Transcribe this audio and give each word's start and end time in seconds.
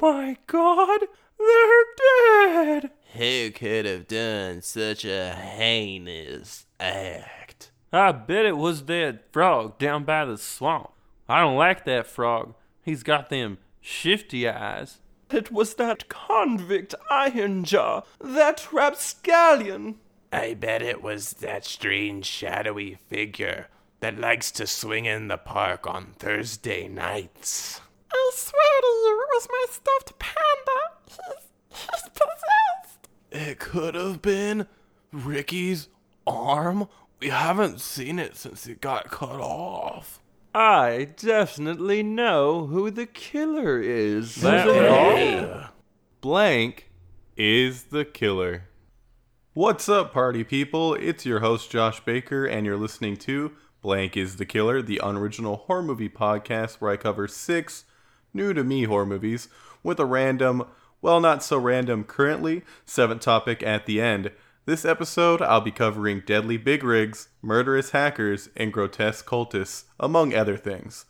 my 0.00 0.36
god, 0.46 1.00
they're 1.38 1.84
dead! 1.96 2.90
Who 3.14 3.50
could 3.50 3.86
have 3.86 4.06
done 4.06 4.62
such 4.62 5.04
a 5.04 5.32
heinous 5.32 6.66
act? 6.78 7.70
I 7.92 8.12
bet 8.12 8.46
it 8.46 8.56
was 8.56 8.84
that 8.84 9.32
frog 9.32 9.78
down 9.78 10.04
by 10.04 10.24
the 10.24 10.38
swamp. 10.38 10.90
I 11.28 11.40
don't 11.40 11.56
like 11.56 11.84
that 11.84 12.06
frog. 12.06 12.54
He's 12.82 13.02
got 13.02 13.30
them 13.30 13.58
shifty 13.80 14.48
eyes. 14.48 14.98
It 15.30 15.52
was 15.52 15.74
that 15.74 16.08
convict 16.08 16.94
Ironjaw, 17.10 18.04
that 18.20 18.72
rapscallion. 18.72 19.96
I 20.32 20.54
bet 20.54 20.82
it 20.82 21.02
was 21.02 21.34
that 21.34 21.64
strange 21.64 22.26
shadowy 22.26 22.98
figure 23.08 23.68
that 24.00 24.18
likes 24.18 24.50
to 24.52 24.66
swing 24.66 25.04
in 25.04 25.28
the 25.28 25.36
park 25.36 25.86
on 25.86 26.14
Thursday 26.18 26.88
nights. 26.88 27.80
I 28.12 28.30
swear 28.34 28.80
to 28.80 28.86
you, 28.86 28.99
it 28.99 28.99
was 29.40 29.48
my 29.50 29.66
stuffed 29.70 30.18
panda. 30.18 30.80
He's, 31.06 31.78
he's 31.80 32.10
possessed. 32.10 33.08
It 33.30 33.58
could 33.58 33.94
have 33.94 34.20
been 34.20 34.66
Ricky's 35.12 35.88
arm. 36.26 36.88
We 37.20 37.28
haven't 37.28 37.80
seen 37.80 38.18
it 38.18 38.36
since 38.36 38.66
it 38.66 38.80
got 38.80 39.10
cut 39.10 39.40
off. 39.40 40.20
I 40.54 41.08
definitely 41.16 42.02
know 42.02 42.66
who 42.66 42.90
the 42.90 43.06
killer 43.06 43.80
is. 43.80 44.36
That 44.36 44.66
Yeah. 44.66 45.68
Blank 46.20 46.90
is 47.36 47.84
the 47.84 48.04
killer. 48.04 48.64
What's 49.54 49.88
up, 49.88 50.12
party 50.12 50.44
people? 50.44 50.94
It's 50.94 51.24
your 51.24 51.40
host, 51.40 51.70
Josh 51.70 52.00
Baker, 52.04 52.44
and 52.44 52.66
you're 52.66 52.76
listening 52.76 53.16
to 53.18 53.52
Blank 53.80 54.16
is 54.16 54.36
the 54.36 54.44
Killer, 54.44 54.82
the 54.82 55.00
unoriginal 55.02 55.56
horror 55.66 55.82
movie 55.82 56.08
podcast 56.10 56.74
where 56.76 56.90
I 56.90 56.96
cover 56.96 57.26
six 57.26 57.84
new 58.32 58.52
to 58.54 58.64
me 58.64 58.84
horror 58.84 59.06
movies 59.06 59.48
with 59.82 59.98
a 59.98 60.04
random, 60.04 60.64
well, 61.02 61.20
not 61.20 61.42
so 61.42 61.58
random 61.58 62.04
currently, 62.04 62.62
seventh 62.84 63.22
topic 63.22 63.62
at 63.62 63.86
the 63.86 64.00
end. 64.00 64.30
This 64.66 64.84
episode, 64.84 65.40
I'll 65.40 65.60
be 65.60 65.70
covering 65.70 66.22
deadly 66.24 66.56
big 66.56 66.84
rigs, 66.84 67.28
murderous 67.42 67.90
hackers, 67.90 68.50
and 68.56 68.72
grotesque 68.72 69.26
cultists, 69.26 69.84
among 69.98 70.34
other 70.34 70.56
things. 70.56 71.06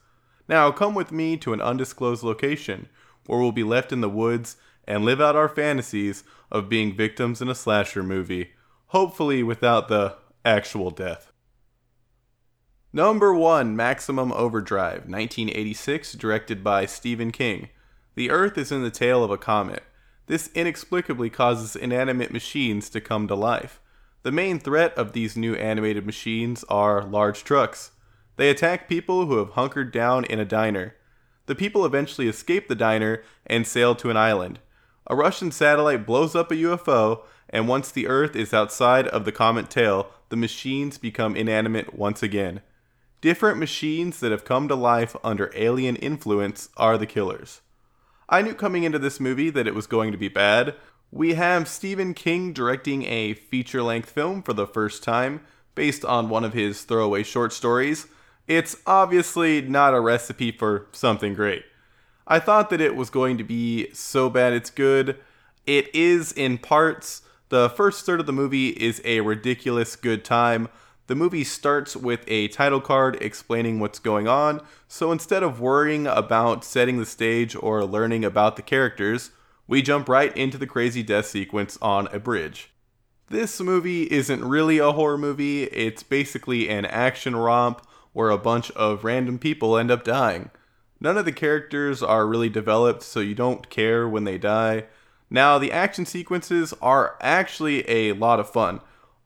Now, 0.48 0.70
come 0.70 0.94
with 0.94 1.12
me 1.12 1.36
to 1.38 1.52
an 1.52 1.60
undisclosed 1.60 2.22
location 2.22 2.88
where 3.26 3.38
we'll 3.38 3.52
be 3.52 3.64
left 3.64 3.92
in 3.92 4.00
the 4.00 4.08
woods 4.08 4.56
and 4.86 5.04
live 5.04 5.20
out 5.20 5.36
our 5.36 5.48
fantasies 5.48 6.24
of 6.50 6.68
being 6.68 6.96
victims 6.96 7.42
in 7.42 7.48
a 7.48 7.54
slasher 7.54 8.02
movie, 8.02 8.50
hopefully 8.86 9.42
without 9.42 9.88
the 9.88 10.16
actual 10.44 10.90
death. 10.90 11.29
Number 12.92 13.32
1 13.32 13.76
Maximum 13.76 14.32
Overdrive, 14.32 15.06
1986, 15.06 16.14
directed 16.14 16.64
by 16.64 16.86
Stephen 16.86 17.30
King. 17.30 17.68
The 18.16 18.32
Earth 18.32 18.58
is 18.58 18.72
in 18.72 18.82
the 18.82 18.90
tail 18.90 19.22
of 19.22 19.30
a 19.30 19.38
comet. 19.38 19.84
This 20.26 20.50
inexplicably 20.56 21.30
causes 21.30 21.76
inanimate 21.76 22.32
machines 22.32 22.90
to 22.90 23.00
come 23.00 23.28
to 23.28 23.36
life. 23.36 23.80
The 24.24 24.32
main 24.32 24.58
threat 24.58 24.92
of 24.98 25.12
these 25.12 25.36
new 25.36 25.54
animated 25.54 26.04
machines 26.04 26.64
are 26.64 27.04
large 27.04 27.44
trucks. 27.44 27.92
They 28.34 28.50
attack 28.50 28.88
people 28.88 29.26
who 29.26 29.36
have 29.36 29.50
hunkered 29.50 29.92
down 29.92 30.24
in 30.24 30.40
a 30.40 30.44
diner. 30.44 30.96
The 31.46 31.54
people 31.54 31.86
eventually 31.86 32.26
escape 32.26 32.66
the 32.66 32.74
diner 32.74 33.22
and 33.46 33.68
sail 33.68 33.94
to 33.94 34.10
an 34.10 34.16
island. 34.16 34.58
A 35.06 35.14
Russian 35.14 35.52
satellite 35.52 36.04
blows 36.04 36.34
up 36.34 36.50
a 36.50 36.56
UFO, 36.56 37.22
and 37.48 37.68
once 37.68 37.92
the 37.92 38.08
Earth 38.08 38.34
is 38.34 38.52
outside 38.52 39.06
of 39.06 39.24
the 39.24 39.30
comet 39.30 39.70
tail, 39.70 40.10
the 40.28 40.36
machines 40.36 40.98
become 40.98 41.36
inanimate 41.36 41.94
once 41.94 42.20
again. 42.20 42.62
Different 43.20 43.58
machines 43.58 44.20
that 44.20 44.30
have 44.30 44.46
come 44.46 44.66
to 44.68 44.74
life 44.74 45.14
under 45.22 45.52
alien 45.54 45.96
influence 45.96 46.70
are 46.78 46.96
the 46.96 47.06
killers. 47.06 47.60
I 48.30 48.40
knew 48.40 48.54
coming 48.54 48.84
into 48.84 48.98
this 48.98 49.20
movie 49.20 49.50
that 49.50 49.66
it 49.66 49.74
was 49.74 49.86
going 49.86 50.12
to 50.12 50.18
be 50.18 50.28
bad. 50.28 50.74
We 51.10 51.34
have 51.34 51.68
Stephen 51.68 52.14
King 52.14 52.54
directing 52.54 53.02
a 53.04 53.34
feature 53.34 53.82
length 53.82 54.08
film 54.08 54.42
for 54.42 54.54
the 54.54 54.66
first 54.66 55.02
time, 55.02 55.42
based 55.74 56.04
on 56.04 56.28
one 56.28 56.44
of 56.44 56.54
his 56.54 56.82
throwaway 56.82 57.22
short 57.22 57.52
stories. 57.52 58.06
It's 58.48 58.76
obviously 58.86 59.60
not 59.60 59.94
a 59.94 60.00
recipe 60.00 60.50
for 60.50 60.86
something 60.92 61.34
great. 61.34 61.64
I 62.26 62.38
thought 62.38 62.70
that 62.70 62.80
it 62.80 62.96
was 62.96 63.10
going 63.10 63.36
to 63.38 63.44
be 63.44 63.92
so 63.92 64.30
bad 64.30 64.52
it's 64.52 64.70
good. 64.70 65.18
It 65.66 65.94
is 65.94 66.32
in 66.32 66.58
parts. 66.58 67.22
The 67.50 67.68
first 67.68 68.06
third 68.06 68.20
of 68.20 68.26
the 68.26 68.32
movie 68.32 68.68
is 68.68 69.02
a 69.04 69.20
ridiculous 69.20 69.94
good 69.96 70.24
time. 70.24 70.68
The 71.10 71.16
movie 71.16 71.42
starts 71.42 71.96
with 71.96 72.22
a 72.28 72.46
title 72.46 72.80
card 72.80 73.18
explaining 73.20 73.80
what's 73.80 73.98
going 73.98 74.28
on, 74.28 74.60
so 74.86 75.10
instead 75.10 75.42
of 75.42 75.58
worrying 75.58 76.06
about 76.06 76.62
setting 76.62 76.98
the 76.98 77.04
stage 77.04 77.56
or 77.56 77.84
learning 77.84 78.24
about 78.24 78.54
the 78.54 78.62
characters, 78.62 79.32
we 79.66 79.82
jump 79.82 80.08
right 80.08 80.32
into 80.36 80.56
the 80.56 80.68
crazy 80.68 81.02
death 81.02 81.26
sequence 81.26 81.76
on 81.82 82.06
a 82.12 82.20
bridge. 82.20 82.70
This 83.28 83.60
movie 83.60 84.04
isn't 84.04 84.44
really 84.44 84.78
a 84.78 84.92
horror 84.92 85.18
movie, 85.18 85.64
it's 85.64 86.04
basically 86.04 86.68
an 86.68 86.84
action 86.84 87.34
romp 87.34 87.84
where 88.12 88.30
a 88.30 88.38
bunch 88.38 88.70
of 88.70 89.02
random 89.02 89.40
people 89.40 89.76
end 89.76 89.90
up 89.90 90.04
dying. 90.04 90.50
None 91.00 91.18
of 91.18 91.24
the 91.24 91.32
characters 91.32 92.04
are 92.04 92.24
really 92.24 92.48
developed, 92.48 93.02
so 93.02 93.18
you 93.18 93.34
don't 93.34 93.68
care 93.68 94.08
when 94.08 94.22
they 94.22 94.38
die. 94.38 94.84
Now, 95.28 95.58
the 95.58 95.72
action 95.72 96.06
sequences 96.06 96.72
are 96.80 97.16
actually 97.20 97.82
a 97.90 98.12
lot 98.12 98.38
of 98.38 98.48
fun. 98.48 98.80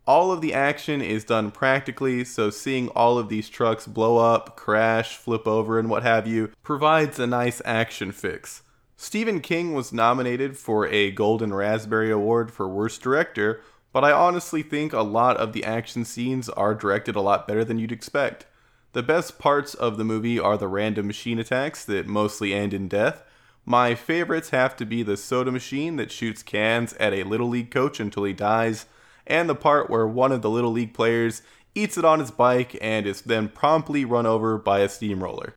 All 0.06 0.30
of 0.30 0.42
the 0.42 0.52
action 0.52 1.00
is 1.00 1.24
done 1.24 1.50
practically, 1.50 2.24
so 2.24 2.50
seeing 2.50 2.88
all 2.88 3.16
of 3.18 3.30
these 3.30 3.48
trucks 3.48 3.86
blow 3.86 4.18
up, 4.18 4.54
crash, 4.54 5.16
flip 5.16 5.46
over, 5.48 5.78
and 5.78 5.88
what 5.88 6.02
have 6.02 6.26
you 6.26 6.50
provides 6.62 7.18
a 7.18 7.26
nice 7.26 7.62
action 7.64 8.12
fix. 8.12 8.62
Stephen 8.98 9.40
King 9.40 9.72
was 9.72 9.94
nominated 9.94 10.58
for 10.58 10.86
a 10.86 11.10
Golden 11.10 11.54
Raspberry 11.54 12.10
Award 12.10 12.52
for 12.52 12.68
Worst 12.68 13.00
Director, 13.00 13.62
but 13.94 14.04
I 14.04 14.12
honestly 14.12 14.62
think 14.62 14.92
a 14.92 15.00
lot 15.00 15.38
of 15.38 15.54
the 15.54 15.64
action 15.64 16.04
scenes 16.04 16.50
are 16.50 16.74
directed 16.74 17.16
a 17.16 17.22
lot 17.22 17.48
better 17.48 17.64
than 17.64 17.78
you'd 17.78 17.92
expect. 17.92 18.44
The 18.92 19.02
best 19.02 19.38
parts 19.38 19.72
of 19.72 19.96
the 19.96 20.04
movie 20.04 20.38
are 20.38 20.58
the 20.58 20.68
random 20.68 21.06
machine 21.06 21.38
attacks 21.38 21.82
that 21.86 22.06
mostly 22.06 22.52
end 22.52 22.74
in 22.74 22.88
death. 22.88 23.22
My 23.64 23.94
favorites 23.94 24.50
have 24.50 24.76
to 24.76 24.84
be 24.84 25.02
the 25.02 25.16
soda 25.16 25.50
machine 25.50 25.96
that 25.96 26.12
shoots 26.12 26.42
cans 26.42 26.92
at 26.94 27.14
a 27.14 27.24
Little 27.24 27.48
League 27.48 27.70
coach 27.70 27.98
until 28.00 28.24
he 28.24 28.34
dies, 28.34 28.84
and 29.26 29.48
the 29.48 29.54
part 29.54 29.90
where 29.90 30.06
one 30.06 30.32
of 30.32 30.42
the 30.42 30.50
Little 30.50 30.72
League 30.72 30.94
players 30.94 31.42
eats 31.74 31.98
it 31.98 32.04
on 32.04 32.20
his 32.20 32.30
bike 32.30 32.76
and 32.80 33.06
is 33.06 33.22
then 33.22 33.48
promptly 33.48 34.04
run 34.04 34.26
over 34.26 34.58
by 34.58 34.80
a 34.80 34.88
steamroller. 34.88 35.54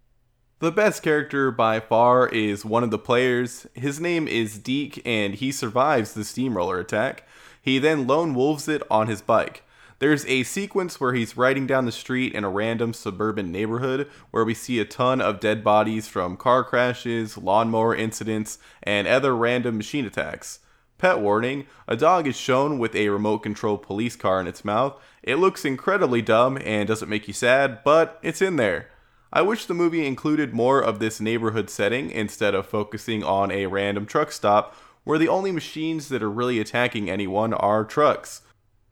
The 0.59 0.72
best 0.72 1.03
character 1.03 1.51
by 1.51 1.79
far 1.79 2.27
is 2.27 2.66
one 2.66 2.83
of 2.83 2.89
the 2.89 2.97
players. 2.97 3.67
His 3.75 4.00
name 4.00 4.27
is 4.27 4.57
Deke, 4.57 5.01
and 5.06 5.35
he 5.35 5.51
survives 5.51 6.13
the 6.13 6.23
steamroller 6.23 6.79
attack. 6.79 7.27
He 7.61 7.77
then 7.77 8.07
lone 8.07 8.33
wolves 8.33 8.67
it 8.67 8.81
on 8.89 9.07
his 9.07 9.22
bike. 9.22 9.63
There's 10.00 10.25
a 10.25 10.44
sequence 10.44 11.00
where 11.00 11.13
he's 11.13 11.38
riding 11.38 11.67
down 11.67 11.85
the 11.85 11.91
street 11.91 12.33
in 12.33 12.44
a 12.44 12.50
random 12.50 12.94
suburban 12.94 13.51
neighborhood 13.51 14.07
where 14.31 14.45
we 14.45 14.53
see 14.53 14.79
a 14.79 14.85
ton 14.85 15.22
of 15.22 15.39
dead 15.39 15.63
bodies 15.63 16.07
from 16.07 16.38
car 16.38 16.63
crashes, 16.63 17.38
lawnmower 17.38 17.95
incidents, 17.95 18.57
and 18.83 19.07
other 19.07 19.35
random 19.35 19.77
machine 19.77 20.06
attacks. 20.06 20.59
Pet 20.97 21.19
warning 21.19 21.68
a 21.88 21.96
dog 21.96 22.25
is 22.25 22.35
shown 22.35 22.80
with 22.80 22.96
a 22.96 23.09
remote 23.09 23.40
control 23.40 23.78
police 23.78 24.16
car 24.16 24.41
in 24.41 24.47
its 24.47 24.66
mouth. 24.66 25.00
It 25.22 25.35
looks 25.35 25.63
incredibly 25.63 26.22
dumb 26.22 26.58
and 26.63 26.88
doesn't 26.88 27.09
make 27.09 27.28
you 27.28 27.34
sad, 27.34 27.84
but 27.84 28.19
it's 28.24 28.41
in 28.41 28.56
there. 28.56 28.90
I 29.31 29.41
wish 29.41 29.66
the 29.66 29.74
movie 29.74 30.07
included 30.07 30.53
more 30.53 30.81
of 30.81 31.00
this 31.00 31.19
neighborhood 31.19 31.69
setting 31.69 32.09
instead 32.09 32.56
of 32.56 32.66
focusing 32.66 33.24
on 33.24 33.52
a 33.52 33.68
random 33.68 34.06
truck 34.06 34.31
stop 34.31 34.75
where 35.03 35.19
the 35.19 35.28
only 35.28 35.52
machines 35.52 36.09
that 36.09 36.24
are 36.24 36.31
really 36.31 36.59
attacking 36.59 37.09
anyone 37.09 37.53
are 37.53 37.86
trucks. 37.86 38.41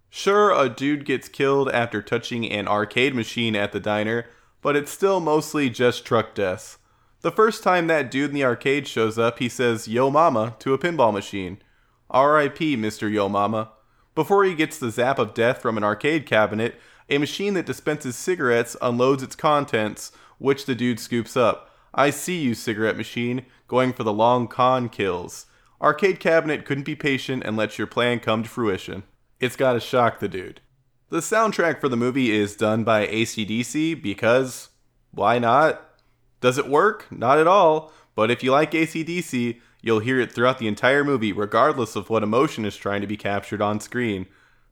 Sure, 0.09 0.51
a 0.51 0.69
dude 0.69 1.05
gets 1.05 1.27
killed 1.27 1.69
after 1.71 2.01
touching 2.01 2.49
an 2.49 2.67
arcade 2.67 3.15
machine 3.15 3.55
at 3.55 3.71
the 3.71 3.79
diner, 3.79 4.25
but 4.61 4.75
it's 4.75 4.91
still 4.91 5.19
mostly 5.19 5.69
just 5.69 6.05
truck 6.05 6.35
deaths. 6.35 6.77
The 7.21 7.31
first 7.31 7.63
time 7.63 7.87
that 7.87 8.11
dude 8.11 8.29
in 8.29 8.35
the 8.35 8.43
arcade 8.43 8.87
shows 8.87 9.17
up, 9.17 9.39
he 9.39 9.49
says, 9.49 9.87
Yo 9.87 10.11
Mama, 10.11 10.55
to 10.59 10.73
a 10.73 10.77
pinball 10.77 11.11
machine. 11.11 11.57
RIP, 12.13 12.59
Mr. 12.77 13.11
Yo 13.11 13.29
Mama. 13.29 13.71
Before 14.13 14.43
he 14.43 14.55
gets 14.55 14.77
the 14.77 14.91
zap 14.91 15.19
of 15.19 15.33
death 15.33 15.61
from 15.61 15.77
an 15.77 15.83
arcade 15.83 16.25
cabinet, 16.25 16.79
a 17.09 17.17
machine 17.17 17.53
that 17.55 17.65
dispenses 17.65 18.15
cigarettes 18.15 18.75
unloads 18.81 19.21
its 19.21 19.35
contents, 19.35 20.11
which 20.37 20.65
the 20.65 20.75
dude 20.75 20.99
scoops 20.99 21.35
up. 21.35 21.69
I 21.93 22.09
see 22.09 22.39
you, 22.39 22.53
cigarette 22.53 22.97
machine, 22.97 23.45
going 23.67 23.93
for 23.93 24.03
the 24.03 24.13
long 24.13 24.47
con 24.47 24.89
kills. 24.89 25.45
Arcade 25.81 26.19
cabinet 26.19 26.65
couldn't 26.65 26.83
be 26.83 26.95
patient 26.95 27.43
and 27.45 27.55
let 27.57 27.77
your 27.77 27.87
plan 27.87 28.19
come 28.19 28.43
to 28.43 28.49
fruition. 28.49 29.03
It's 29.39 29.55
gotta 29.55 29.79
shock 29.79 30.19
the 30.19 30.27
dude. 30.27 30.61
The 31.09 31.19
soundtrack 31.19 31.79
for 31.79 31.89
the 31.89 31.97
movie 31.97 32.31
is 32.31 32.55
done 32.55 32.83
by 32.83 33.05
ACDC 33.07 34.01
because 34.01 34.69
why 35.11 35.39
not? 35.39 35.81
Does 36.41 36.57
it 36.57 36.67
work? 36.67 37.07
Not 37.11 37.37
at 37.37 37.47
all. 37.47 37.91
But 38.15 38.31
if 38.31 38.43
you 38.43 38.51
like 38.51 38.71
ACDC, 38.71 39.59
you'll 39.85 39.99
hear 39.99 40.19
it 40.19 40.31
throughout 40.31 40.57
the 40.57 40.67
entire 40.67 41.03
movie, 41.03 41.31
regardless 41.31 41.95
of 41.95 42.09
what 42.09 42.23
emotion 42.23 42.65
is 42.65 42.75
trying 42.75 43.01
to 43.01 43.07
be 43.07 43.15
captured 43.15 43.61
on 43.61 43.79
screen. 43.79 44.25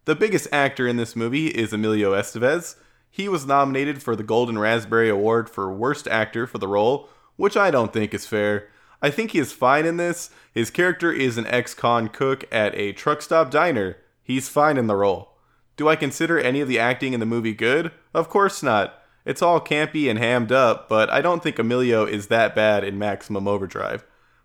The 0.06 0.16
biggest 0.16 0.48
actor 0.52 0.88
in 0.88 0.98
this 0.98 1.16
movie 1.16 1.48
is 1.48 1.72
Emilio 1.72 2.14
Estevez. 2.14 2.76
He 3.12 3.30
was 3.30 3.46
nominated 3.46 4.02
for 4.02 4.16
the 4.16 4.24
Golden 4.24 4.58
Raspberry 4.58 5.10
Award 5.10 5.52
for 5.52 5.72
Worst 5.72 6.08
Actor 6.08 6.48
for 6.48 6.58
the 6.58 6.68
role, 6.68 7.10
which 7.36 7.56
I 7.56 7.70
don't 7.70 7.94
think 7.94 8.12
is 8.12 8.26
fair. 8.26 8.70
I 9.04 9.12
think 9.12 9.32
he 9.32 9.40
is 9.40 9.54
fine 9.54 9.86
in 9.86 9.98
this. 9.98 10.32
His 10.52 10.72
character 10.72 11.12
is 11.12 11.38
an 11.38 11.46
ex 11.46 11.76
con 11.76 12.08
cook 12.08 12.46
at 12.52 12.74
a 12.74 12.92
truck 12.92 13.22
stop 13.22 13.52
diner. 13.52 13.98
He's 14.24 14.50
fine 14.50 14.78
in 14.78 14.88
the 14.88 14.96
role. 14.96 15.34
Do 15.78 15.88
I 15.88 15.96
consider 15.96 16.40
any 16.40 16.60
of 16.60 16.68
the 16.68 16.80
acting 16.80 17.14
in 17.14 17.20
the 17.20 17.28
movie 17.28 17.54
good? 17.54 17.92
Of 18.16 18.30
course 18.30 18.64
not. 18.64 19.00
It's 19.26 19.44
all 19.44 19.62
campy 19.62 20.10
and 20.10 20.18
hammed 20.18 20.52
up, 20.52 20.90
but 20.90 21.12
I 21.12 21.22
don't 21.22 21.44
think 21.44 21.60
Emilio 21.60 22.04
is 22.04 22.28
that 22.28 22.56
bad 22.56 22.84
in 22.84 22.98
Maximum 22.98 23.48
Overdrive. 23.48 24.04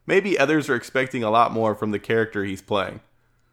Maybe 0.09 0.39
others 0.39 0.71
are 0.71 0.75
expecting 0.75 1.23
a 1.23 1.29
lot 1.29 1.53
more 1.53 1.75
from 1.75 1.91
the 1.91 1.99
character 1.99 2.43
he's 2.43 2.63
playing. 2.63 3.01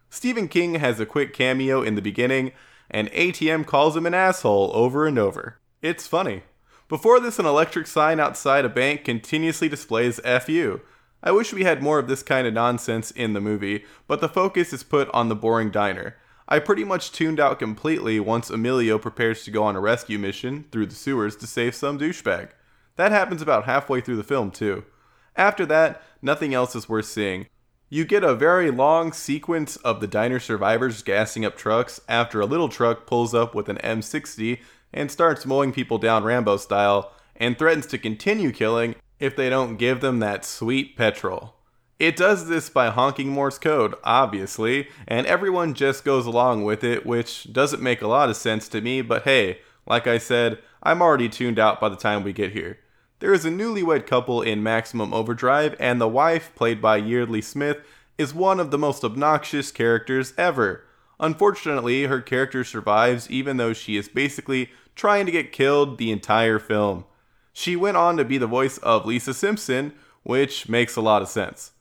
Stephen 0.08 0.48
King 0.48 0.76
has 0.76 0.98
a 0.98 1.04
quick 1.04 1.34
cameo 1.34 1.82
in 1.82 1.96
the 1.96 2.00
beginning, 2.00 2.52
and 2.90 3.10
ATM 3.12 3.66
calls 3.66 3.94
him 3.94 4.06
an 4.06 4.14
asshole 4.14 4.70
over 4.72 5.06
and 5.06 5.18
over. 5.18 5.58
It's 5.82 6.06
funny. 6.06 6.44
Before 6.88 7.20
this, 7.20 7.38
an 7.38 7.44
electric 7.44 7.86
sign 7.86 8.18
outside 8.18 8.64
a 8.64 8.70
bank 8.70 9.04
continuously 9.04 9.68
displays 9.68 10.18
FU. 10.20 10.80
I 11.22 11.30
wish 11.30 11.52
we 11.52 11.64
had 11.64 11.82
more 11.82 11.98
of 11.98 12.08
this 12.08 12.22
kind 12.22 12.46
of 12.46 12.54
nonsense 12.54 13.10
in 13.10 13.34
the 13.34 13.40
movie, 13.42 13.84
but 14.08 14.22
the 14.22 14.28
focus 14.28 14.72
is 14.72 14.82
put 14.82 15.10
on 15.10 15.28
the 15.28 15.36
boring 15.36 15.70
diner. 15.70 16.16
I 16.48 16.60
pretty 16.60 16.84
much 16.84 17.12
tuned 17.12 17.38
out 17.38 17.58
completely 17.58 18.18
once 18.18 18.48
Emilio 18.48 18.98
prepares 18.98 19.44
to 19.44 19.50
go 19.50 19.62
on 19.62 19.76
a 19.76 19.80
rescue 19.80 20.18
mission 20.18 20.64
through 20.72 20.86
the 20.86 20.94
sewers 20.94 21.36
to 21.36 21.46
save 21.46 21.74
some 21.74 21.98
douchebag. 21.98 22.52
That 22.94 23.12
happens 23.12 23.42
about 23.42 23.66
halfway 23.66 24.00
through 24.00 24.16
the 24.16 24.24
film, 24.24 24.50
too. 24.50 24.86
After 25.36 25.66
that, 25.66 26.02
nothing 26.22 26.54
else 26.54 26.74
is 26.74 26.88
worth 26.88 27.06
seeing. 27.06 27.46
You 27.88 28.04
get 28.04 28.24
a 28.24 28.34
very 28.34 28.70
long 28.70 29.12
sequence 29.12 29.76
of 29.76 30.00
the 30.00 30.08
diner 30.08 30.40
survivors 30.40 31.02
gassing 31.02 31.44
up 31.44 31.56
trucks 31.56 32.00
after 32.08 32.40
a 32.40 32.46
little 32.46 32.68
truck 32.68 33.06
pulls 33.06 33.32
up 33.32 33.54
with 33.54 33.68
an 33.68 33.76
M60 33.78 34.58
and 34.92 35.10
starts 35.10 35.46
mowing 35.46 35.72
people 35.72 35.98
down 35.98 36.24
Rambo 36.24 36.56
style 36.56 37.12
and 37.36 37.56
threatens 37.56 37.86
to 37.86 37.98
continue 37.98 38.50
killing 38.50 38.96
if 39.20 39.36
they 39.36 39.48
don't 39.48 39.76
give 39.76 40.00
them 40.00 40.18
that 40.18 40.44
sweet 40.44 40.96
petrol. 40.96 41.54
It 41.98 42.16
does 42.16 42.48
this 42.48 42.68
by 42.68 42.90
honking 42.90 43.28
Morse 43.28 43.58
code, 43.58 43.94
obviously, 44.04 44.88
and 45.06 45.26
everyone 45.26 45.72
just 45.72 46.04
goes 46.04 46.26
along 46.26 46.64
with 46.64 46.84
it, 46.84 47.06
which 47.06 47.52
doesn't 47.52 47.82
make 47.82 48.02
a 48.02 48.08
lot 48.08 48.28
of 48.28 48.36
sense 48.36 48.68
to 48.68 48.80
me, 48.80 49.00
but 49.00 49.22
hey, 49.22 49.60
like 49.86 50.06
I 50.06 50.18
said, 50.18 50.58
I'm 50.82 51.00
already 51.00 51.28
tuned 51.28 51.58
out 51.58 51.80
by 51.80 51.88
the 51.88 51.96
time 51.96 52.22
we 52.22 52.32
get 52.32 52.52
here. 52.52 52.78
There 53.18 53.32
is 53.32 53.46
a 53.46 53.50
newlywed 53.50 54.06
couple 54.06 54.42
in 54.42 54.62
Maximum 54.62 55.14
Overdrive, 55.14 55.74
and 55.80 55.98
the 55.98 56.08
wife, 56.08 56.52
played 56.54 56.82
by 56.82 56.98
Yeardley 56.98 57.40
Smith, 57.40 57.78
is 58.18 58.34
one 58.34 58.60
of 58.60 58.70
the 58.70 58.78
most 58.78 59.02
obnoxious 59.04 59.72
characters 59.72 60.34
ever. 60.36 60.84
Unfortunately, 61.18 62.04
her 62.04 62.20
character 62.20 62.62
survives 62.62 63.30
even 63.30 63.56
though 63.56 63.72
she 63.72 63.96
is 63.96 64.08
basically 64.08 64.70
trying 64.94 65.24
to 65.24 65.32
get 65.32 65.50
killed 65.50 65.96
the 65.96 66.10
entire 66.10 66.58
film. 66.58 67.06
She 67.54 67.74
went 67.74 67.96
on 67.96 68.18
to 68.18 68.24
be 68.24 68.36
the 68.36 68.46
voice 68.46 68.76
of 68.78 69.06
Lisa 69.06 69.32
Simpson, 69.32 69.94
which 70.22 70.68
makes 70.68 70.94
a 70.94 71.00
lot 71.00 71.22
of 71.22 71.28
sense. 71.28 71.72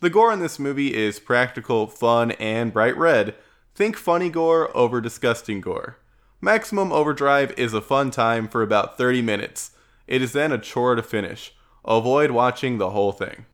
The 0.00 0.10
gore 0.10 0.32
in 0.32 0.40
this 0.40 0.58
movie 0.58 0.96
is 0.96 1.20
practical, 1.20 1.86
fun, 1.86 2.32
and 2.32 2.72
bright 2.72 2.96
red. 2.96 3.36
Think 3.76 3.96
funny 3.96 4.28
gore 4.28 4.76
over 4.76 5.00
disgusting 5.00 5.60
gore. 5.60 5.98
Maximum 6.40 6.90
Overdrive 6.90 7.56
is 7.56 7.74
a 7.74 7.80
fun 7.80 8.10
time 8.10 8.48
for 8.48 8.62
about 8.62 8.98
30 8.98 9.22
minutes. 9.22 9.70
It 10.10 10.20
is 10.20 10.32
then 10.32 10.52
a 10.52 10.58
chore 10.58 10.94
to 10.94 11.02
finish. 11.02 11.54
Avoid 11.86 12.32
watching 12.32 12.76
the 12.76 12.90
whole 12.90 13.12
thing. 13.12 13.46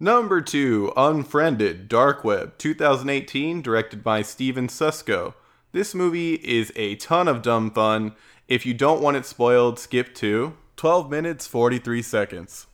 Number 0.00 0.40
2, 0.40 0.94
Unfriended, 0.96 1.86
Dark 1.86 2.24
Web, 2.24 2.58
2018, 2.58 3.62
directed 3.62 4.02
by 4.02 4.22
Stephen 4.22 4.66
Susco. 4.66 5.34
This 5.70 5.94
movie 5.94 6.34
is 6.34 6.72
a 6.74 6.96
ton 6.96 7.28
of 7.28 7.42
dumb 7.42 7.70
fun. 7.70 8.16
If 8.48 8.66
you 8.66 8.74
don't 8.74 9.00
want 9.00 9.16
it 9.16 9.26
spoiled, 9.26 9.78
skip 9.78 10.12
to 10.16 10.56
12 10.76 11.08
minutes 11.08 11.46
43 11.46 12.02
seconds 12.02 12.66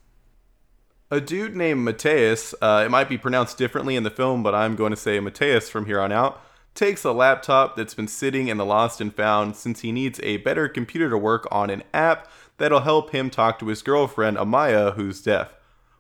a 1.11 1.21
dude 1.21 1.55
named 1.55 1.85
Mateus, 1.85 2.55
uh, 2.61 2.83
it 2.85 2.91
might 2.91 3.09
be 3.09 3.19
pronounced 3.19 3.59
differently 3.59 3.97
in 3.97 4.03
the 4.03 4.11
film, 4.11 4.43
but 4.43 4.55
I'm 4.55 4.75
going 4.75 4.91
to 4.91 4.97
say 4.97 5.21
Mateus 5.21 5.69
from 5.69 5.87
here 5.87 6.01
on 6.01 6.11
out, 6.11 6.41
takes 6.77 7.05
a 7.05 7.13
laptop 7.13 7.77
that's 7.77 7.95
been 7.95 8.09
sitting 8.09 8.49
in 8.49 8.59
the 8.59 8.65
lost 8.65 9.01
and 9.01 9.15
found 9.15 9.57
since 9.57 9.81
he 9.81 9.93
needs 9.93 10.21
a 10.23 10.37
better 10.39 10.69
computer 10.69 11.11
to 11.11 11.19
work 11.19 11.49
on 11.51 11.71
an 11.71 11.83
app 11.93 12.31
that'll 12.59 12.81
help 12.81 13.11
him 13.11 13.31
talk 13.31 13.59
to 13.59 13.67
his 13.67 13.83
girlfriend 13.83 14.37
Amaya, 14.37 14.95
who's 14.95 15.23
deaf. 15.23 15.55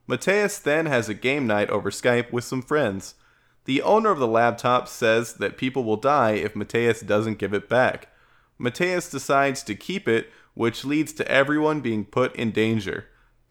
Mateus 0.06 0.58
then 0.58 0.86
has 0.86 1.08
a 1.08 1.14
game 1.14 1.46
night 1.46 1.70
over 1.70 1.90
Skype 1.90 2.32
with 2.32 2.44
some 2.44 2.62
friends. 2.62 3.14
The 3.64 3.82
owner 3.82 4.10
of 4.10 4.18
the 4.18 4.28
laptop 4.28 4.86
says 4.86 5.34
that 5.34 5.58
people 5.58 5.82
will 5.82 5.96
die 5.96 6.32
if 6.32 6.54
Mateus 6.54 7.00
doesn't 7.00 7.38
give 7.38 7.52
it 7.52 7.68
back. 7.68 8.08
Mateus 8.58 9.10
decides 9.10 9.62
to 9.64 9.74
keep 9.74 10.06
it, 10.06 10.30
which 10.54 10.84
leads 10.84 11.12
to 11.14 11.28
everyone 11.28 11.80
being 11.80 12.04
put 12.04 12.34
in 12.36 12.52
danger 12.52 13.06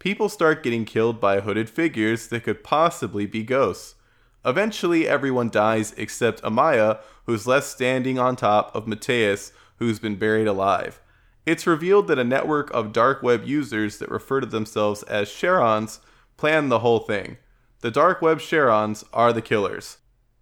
people 0.06 0.30
start 0.30 0.62
getting 0.62 0.86
killed 0.86 1.20
by 1.20 1.40
hooded 1.40 1.68
figures 1.68 2.28
that 2.28 2.44
could 2.44 2.64
possibly 2.64 3.26
be 3.26 3.42
ghosts. 3.42 3.96
Eventually, 4.46 5.08
everyone 5.08 5.50
dies 5.50 5.94
except 5.98 6.44
Amaya, 6.44 7.00
who's 7.26 7.48
left 7.48 7.66
standing 7.66 8.20
on 8.20 8.36
top 8.36 8.74
of 8.76 8.88
Mateus, 8.88 9.52
who's 9.78 9.98
been 9.98 10.16
buried 10.18 10.48
alive. 10.48 11.02
It's 11.46 11.68
revealed 11.68 12.08
that 12.08 12.20
a 12.20 12.24
network 12.24 12.72
of 12.72 12.94
dark 12.94 13.24
web 13.24 13.44
users 13.46 13.98
that 13.98 14.10
refer 14.10 14.42
to 14.42 14.48
themselves 14.48 15.04
as 15.04 15.30
Charons 15.30 16.00
planned 16.38 16.72
the 16.72 16.80
whole 16.80 17.00
thing. 17.00 17.38
The 17.82 17.92
dark 17.92 18.22
web 18.22 18.40
Charons 18.40 19.04
are 19.14 19.34
the 19.34 19.42
killers. 19.42 19.98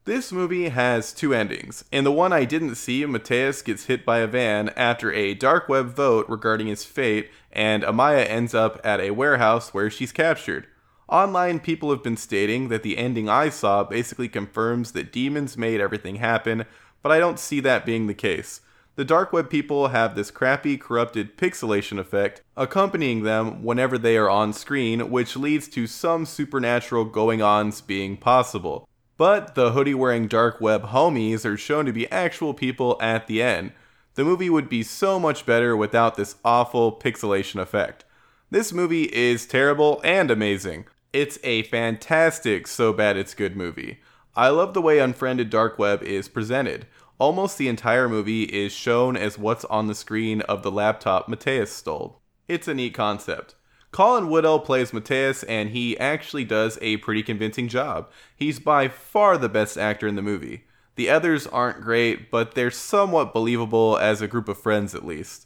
This 0.06 0.34
movie 0.34 0.68
has 0.68 1.14
two 1.14 1.34
endings. 1.34 1.86
In 1.90 2.04
the 2.04 2.12
one 2.12 2.34
I 2.34 2.44
didn't 2.44 2.76
see, 2.76 3.06
Mateus 3.06 3.62
gets 3.62 3.86
hit 3.86 4.06
by 4.06 4.20
a 4.20 4.28
van 4.28 4.70
after 4.76 5.14
a 5.14 5.34
dark 5.34 5.70
web 5.70 5.96
vote 5.96 6.28
regarding 6.28 6.68
his 6.68 6.84
fate, 6.84 7.30
and 7.54 7.84
Amaya 7.84 8.28
ends 8.28 8.54
up 8.54 8.82
at 8.84 9.00
a 9.00 9.12
warehouse 9.12 9.74
where 9.74 9.90
she's 9.90 10.12
captured. 10.12 10.68
Online, 11.10 11.60
people 11.60 11.90
have 11.92 12.02
been 12.02 12.18
stating 12.18 12.70
that 12.70 12.82
the 12.82 12.98
ending 12.98 13.28
I 13.28 13.50
saw 13.50 13.84
basically 13.84 14.30
confirms 14.30 14.94
that 14.94 15.12
demons 15.12 15.58
made 15.58 15.82
everything 15.82 16.16
happen, 16.16 16.66
but 17.02 17.12
I 17.12 17.20
don't 17.20 17.40
see 17.40 17.60
that 17.60 17.86
being 17.86 18.08
the 18.08 18.14
case. 18.14 18.62
The 18.96 19.04
dark 19.04 19.34
web 19.34 19.50
people 19.50 19.88
have 19.88 20.16
this 20.16 20.30
crappy, 20.30 20.78
corrupted 20.78 21.36
pixelation 21.36 21.98
effect 21.98 22.42
accompanying 22.56 23.24
them 23.24 23.64
whenever 23.64 23.98
they 23.98 24.18
are 24.18 24.30
on 24.30 24.54
screen, 24.54 25.10
which 25.10 25.36
leads 25.36 25.68
to 25.70 25.88
some 25.88 26.26
supernatural 26.26 27.06
going 27.06 27.42
ons 27.42 27.82
being 27.82 28.16
possible. 28.18 28.88
But 29.18 29.56
the 29.56 29.72
hoodie 29.72 29.96
wearing 29.96 30.28
dark 30.28 30.62
web 30.62 30.86
homies 30.86 31.44
are 31.44 31.58
shown 31.58 31.86
to 31.86 31.94
be 31.94 32.10
actual 32.12 32.54
people 32.54 32.98
at 33.02 33.28
the 33.28 33.42
end. 33.42 33.72
The 34.16 34.24
movie 34.24 34.50
would 34.50 34.70
be 34.70 34.84
so 34.84 35.20
much 35.20 35.46
better 35.46 35.76
without 35.76 36.16
this 36.16 36.36
awful 36.46 36.92
pixelation 36.92 37.60
effect. 37.60 38.06
This 38.52 38.72
movie 38.72 39.06
is 39.06 39.48
terrible 39.48 40.00
and 40.04 40.30
amazing. 40.30 40.86
It's 41.14 41.38
a 41.44 41.62
fantastic, 41.62 42.66
so 42.66 42.92
bad 42.92 43.18
it's 43.18 43.36
good 43.36 43.56
movie. 43.56 44.00
I 44.36 44.50
love 44.50 44.74
the 44.74 44.82
way 44.82 44.98
Unfriended 44.98 45.52
Dark 45.52 45.78
Web 45.78 46.02
is 46.02 46.28
presented. 46.28 46.88
Almost 47.20 47.60
the 47.60 47.68
entire 47.68 48.10
movie 48.10 48.46
is 48.46 48.72
shown 48.72 49.16
as 49.16 49.38
what's 49.38 49.64
on 49.66 49.86
the 49.86 49.94
screen 49.94 50.42
of 50.42 50.64
the 50.64 50.72
laptop 50.72 51.30
Mateus 51.30 51.72
stole. 51.72 52.24
It's 52.48 52.68
a 52.68 52.74
neat 52.74 52.96
concept. 52.96 53.54
Colin 53.92 54.26
Woodell 54.26 54.66
plays 54.66 54.92
Mateus, 54.92 55.44
and 55.44 55.70
he 55.70 55.96
actually 56.00 56.46
does 56.46 56.80
a 56.82 56.98
pretty 56.98 57.22
convincing 57.22 57.68
job. 57.68 58.10
He's 58.36 58.60
by 58.60 58.88
far 58.88 59.38
the 59.38 59.48
best 59.48 59.78
actor 59.78 60.08
in 60.08 60.16
the 60.16 60.24
movie. 60.24 60.64
The 60.96 61.12
others 61.12 61.46
aren't 61.46 61.82
great, 61.82 62.32
but 62.32 62.56
they're 62.56 62.72
somewhat 62.72 63.36
believable 63.36 64.00
as 64.00 64.20
a 64.20 64.28
group 64.28 64.50
of 64.50 64.58
friends 64.58 64.96
at 64.96 65.06
least. 65.06 65.46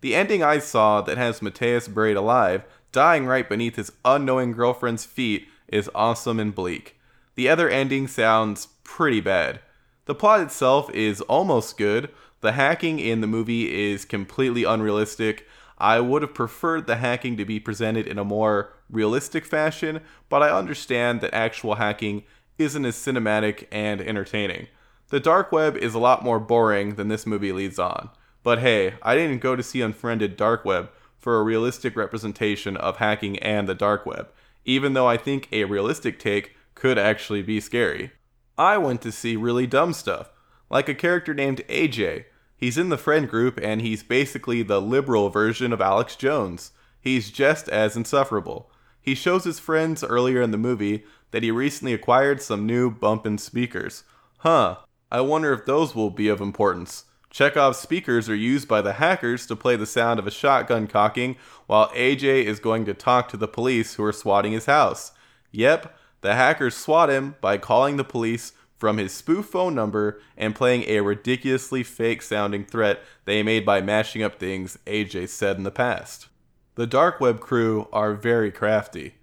The 0.00 0.14
ending 0.14 0.44
I 0.44 0.60
saw 0.60 1.00
that 1.02 1.18
has 1.18 1.42
Mateus 1.42 1.88
buried 1.88 2.16
alive, 2.16 2.62
dying 2.92 3.26
right 3.26 3.48
beneath 3.48 3.76
his 3.76 3.92
unknowing 4.04 4.52
girlfriend's 4.52 5.04
feet, 5.04 5.48
is 5.68 5.90
awesome 5.94 6.40
and 6.40 6.54
bleak. 6.54 6.98
The 7.34 7.48
other 7.48 7.68
ending 7.68 8.08
sounds 8.08 8.68
pretty 8.84 9.20
bad. 9.20 9.60
The 10.06 10.14
plot 10.14 10.40
itself 10.40 10.90
is 10.90 11.20
almost 11.22 11.76
good. 11.76 12.10
The 12.40 12.52
hacking 12.52 12.98
in 12.98 13.20
the 13.20 13.26
movie 13.26 13.90
is 13.92 14.04
completely 14.04 14.64
unrealistic. 14.64 15.46
I 15.76 16.00
would 16.00 16.22
have 16.22 16.34
preferred 16.34 16.86
the 16.86 16.96
hacking 16.96 17.36
to 17.36 17.44
be 17.44 17.60
presented 17.60 18.06
in 18.06 18.18
a 18.18 18.24
more 18.24 18.72
realistic 18.90 19.44
fashion, 19.44 20.00
but 20.28 20.42
I 20.42 20.50
understand 20.50 21.20
that 21.20 21.34
actual 21.34 21.74
hacking 21.74 22.24
isn't 22.58 22.84
as 22.84 22.96
cinematic 22.96 23.66
and 23.70 24.00
entertaining. 24.00 24.66
The 25.10 25.20
dark 25.20 25.52
web 25.52 25.76
is 25.76 25.94
a 25.94 25.98
lot 25.98 26.24
more 26.24 26.40
boring 26.40 26.96
than 26.96 27.08
this 27.08 27.26
movie 27.26 27.52
leads 27.52 27.78
on. 27.78 28.10
But 28.42 28.58
hey, 28.58 28.94
I 29.02 29.14
didn't 29.14 29.38
go 29.38 29.56
to 29.56 29.62
see 29.62 29.80
Unfriended 29.80 30.36
Dark 30.36 30.64
Web 30.64 30.90
for 31.18 31.38
a 31.38 31.42
realistic 31.42 31.96
representation 31.96 32.76
of 32.76 32.96
hacking 32.96 33.38
and 33.40 33.68
the 33.68 33.74
dark 33.74 34.06
web, 34.06 34.28
even 34.64 34.94
though 34.94 35.06
I 35.06 35.16
think 35.16 35.48
a 35.50 35.64
realistic 35.64 36.18
take 36.18 36.56
could 36.74 36.98
actually 36.98 37.42
be 37.42 37.60
scary. 37.60 38.12
I 38.56 38.78
went 38.78 39.02
to 39.02 39.12
see 39.12 39.36
really 39.36 39.66
dumb 39.66 39.92
stuff, 39.92 40.30
like 40.70 40.88
a 40.88 40.94
character 40.94 41.34
named 41.34 41.62
AJ, 41.68 42.24
He's 42.58 42.76
in 42.76 42.88
the 42.88 42.98
friend 42.98 43.28
group 43.28 43.60
and 43.62 43.80
he's 43.80 44.02
basically 44.02 44.64
the 44.64 44.80
liberal 44.80 45.30
version 45.30 45.72
of 45.72 45.80
Alex 45.80 46.16
Jones. 46.16 46.72
He's 47.00 47.30
just 47.30 47.68
as 47.68 47.96
insufferable. 47.96 48.68
He 49.00 49.14
shows 49.14 49.44
his 49.44 49.60
friends 49.60 50.02
earlier 50.02 50.42
in 50.42 50.50
the 50.50 50.58
movie 50.58 51.04
that 51.30 51.44
he 51.44 51.52
recently 51.52 51.94
acquired 51.94 52.42
some 52.42 52.66
new 52.66 52.90
bumpin' 52.90 53.38
speakers. 53.38 54.02
Huh, 54.38 54.78
I 55.10 55.20
wonder 55.20 55.52
if 55.52 55.66
those 55.66 55.94
will 55.94 56.10
be 56.10 56.26
of 56.26 56.40
importance. 56.40 57.04
Chekhov's 57.30 57.78
speakers 57.78 58.28
are 58.28 58.34
used 58.34 58.66
by 58.66 58.80
the 58.80 58.94
hackers 58.94 59.46
to 59.46 59.56
play 59.56 59.76
the 59.76 59.86
sound 59.86 60.18
of 60.18 60.26
a 60.26 60.30
shotgun 60.30 60.86
cocking 60.86 61.36
while 61.66 61.88
AJ 61.90 62.44
is 62.44 62.58
going 62.58 62.84
to 62.86 62.94
talk 62.94 63.28
to 63.28 63.36
the 63.36 63.48
police 63.48 63.94
who 63.94 64.04
are 64.04 64.12
swatting 64.12 64.52
his 64.52 64.66
house. 64.66 65.12
Yep, 65.52 65.96
the 66.20 66.34
hackers 66.34 66.76
swat 66.76 67.10
him 67.10 67.36
by 67.40 67.58
calling 67.58 67.96
the 67.96 68.04
police 68.04 68.52
from 68.78 68.96
his 68.96 69.12
spoof 69.12 69.46
phone 69.46 69.74
number 69.74 70.20
and 70.36 70.54
playing 70.54 70.84
a 70.84 71.00
ridiculously 71.00 71.82
fake 71.82 72.22
sounding 72.22 72.64
threat 72.64 73.00
they 73.24 73.42
made 73.42 73.66
by 73.66 73.80
mashing 73.80 74.22
up 74.22 74.38
things 74.38 74.78
AJ 74.86 75.28
said 75.28 75.56
in 75.56 75.64
the 75.64 75.70
past. 75.70 76.28
The 76.76 76.86
dark 76.86 77.20
web 77.20 77.40
crew 77.40 77.88
are 77.92 78.14
very 78.14 78.52
crafty. 78.52 79.14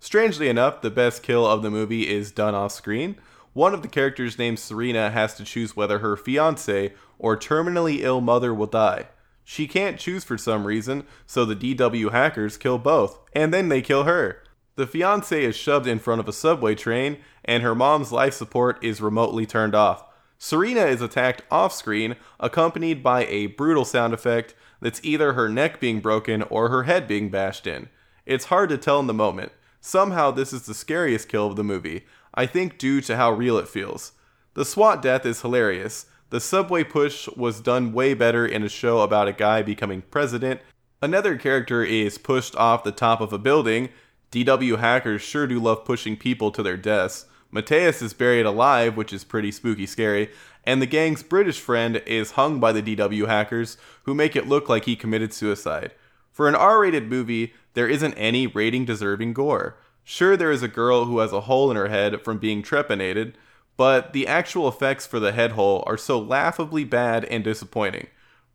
Strangely 0.00 0.48
enough, 0.48 0.82
the 0.82 0.90
best 0.90 1.22
kill 1.22 1.46
of 1.46 1.62
the 1.62 1.70
movie 1.70 2.08
is 2.08 2.32
done 2.32 2.54
off 2.54 2.72
screen. 2.72 3.16
One 3.54 3.72
of 3.72 3.82
the 3.82 3.88
characters 3.88 4.38
named 4.38 4.58
Serena 4.58 5.10
has 5.10 5.34
to 5.34 5.44
choose 5.44 5.76
whether 5.76 6.00
her 6.00 6.16
fiance 6.16 6.92
or 7.18 7.36
terminally 7.36 8.00
ill 8.00 8.20
mother 8.20 8.52
will 8.52 8.66
die. 8.66 9.06
She 9.44 9.68
can't 9.68 9.98
choose 9.98 10.24
for 10.24 10.36
some 10.36 10.66
reason, 10.66 11.04
so 11.24 11.44
the 11.44 11.54
DW 11.56 12.10
hackers 12.10 12.56
kill 12.56 12.78
both, 12.78 13.20
and 13.32 13.54
then 13.54 13.68
they 13.68 13.80
kill 13.80 14.04
her. 14.04 14.42
The 14.76 14.88
fiance 14.88 15.44
is 15.44 15.54
shoved 15.54 15.86
in 15.86 16.00
front 16.00 16.20
of 16.20 16.28
a 16.28 16.32
subway 16.32 16.74
train, 16.74 17.18
and 17.44 17.62
her 17.62 17.76
mom's 17.76 18.10
life 18.10 18.34
support 18.34 18.82
is 18.82 19.00
remotely 19.00 19.46
turned 19.46 19.74
off. 19.74 20.04
Serena 20.36 20.86
is 20.86 21.00
attacked 21.00 21.42
off 21.48 21.72
screen, 21.72 22.16
accompanied 22.40 23.02
by 23.02 23.24
a 23.26 23.46
brutal 23.46 23.84
sound 23.84 24.12
effect 24.12 24.56
that's 24.80 25.00
either 25.04 25.34
her 25.34 25.48
neck 25.48 25.78
being 25.78 26.00
broken 26.00 26.42
or 26.42 26.70
her 26.70 26.82
head 26.82 27.06
being 27.06 27.30
bashed 27.30 27.68
in. 27.68 27.88
It's 28.26 28.46
hard 28.46 28.68
to 28.70 28.78
tell 28.78 28.98
in 28.98 29.06
the 29.06 29.14
moment. 29.14 29.52
Somehow, 29.80 30.30
this 30.30 30.52
is 30.52 30.62
the 30.62 30.74
scariest 30.74 31.28
kill 31.28 31.46
of 31.46 31.56
the 31.56 31.62
movie, 31.62 32.04
I 32.34 32.46
think 32.46 32.78
due 32.78 33.00
to 33.02 33.16
how 33.16 33.32
real 33.32 33.58
it 33.58 33.68
feels. 33.68 34.12
The 34.54 34.64
SWAT 34.64 35.00
death 35.00 35.24
is 35.24 35.40
hilarious. 35.40 36.06
The 36.30 36.40
subway 36.40 36.84
push 36.84 37.28
was 37.36 37.60
done 37.60 37.92
way 37.92 38.14
better 38.14 38.44
in 38.46 38.62
a 38.62 38.68
show 38.68 39.00
about 39.00 39.28
a 39.28 39.32
guy 39.32 39.62
becoming 39.62 40.02
president. 40.02 40.60
Another 41.00 41.36
character 41.36 41.84
is 41.84 42.18
pushed 42.18 42.56
off 42.56 42.82
the 42.82 42.92
top 42.92 43.20
of 43.20 43.32
a 43.32 43.38
building, 43.38 43.90
DW 44.34 44.80
hackers 44.80 45.22
sure 45.22 45.46
do 45.46 45.60
love 45.60 45.84
pushing 45.84 46.16
people 46.16 46.50
to 46.50 46.62
their 46.62 46.76
deaths. 46.76 47.26
Mateus 47.52 48.02
is 48.02 48.12
buried 48.12 48.44
alive, 48.44 48.96
which 48.96 49.12
is 49.12 49.22
pretty 49.22 49.52
spooky 49.52 49.86
scary, 49.86 50.28
and 50.64 50.82
the 50.82 50.86
gang's 50.86 51.22
British 51.22 51.60
friend 51.60 52.02
is 52.04 52.32
hung 52.32 52.58
by 52.58 52.72
the 52.72 52.82
DW 52.82 53.28
hackers, 53.28 53.76
who 54.02 54.14
make 54.14 54.34
it 54.34 54.48
look 54.48 54.68
like 54.68 54.86
he 54.86 54.96
committed 54.96 55.32
suicide. 55.32 55.92
For 56.32 56.48
an 56.48 56.56
R 56.56 56.80
rated 56.80 57.08
movie, 57.08 57.54
there 57.74 57.86
isn't 57.86 58.14
any 58.14 58.48
rating 58.48 58.84
deserving 58.84 59.34
gore. 59.34 59.76
Sure, 60.04 60.36
there 60.36 60.52
is 60.52 60.62
a 60.62 60.68
girl 60.68 61.06
who 61.06 61.18
has 61.18 61.32
a 61.32 61.42
hole 61.42 61.70
in 61.70 61.76
her 61.76 61.88
head 61.88 62.20
from 62.22 62.38
being 62.38 62.62
trepanated, 62.62 63.36
but 63.76 64.12
the 64.12 64.26
actual 64.26 64.68
effects 64.68 65.06
for 65.06 65.18
the 65.18 65.32
head 65.32 65.52
hole 65.52 65.82
are 65.86 65.96
so 65.96 66.18
laughably 66.18 66.84
bad 66.84 67.24
and 67.24 67.42
disappointing. 67.42 68.06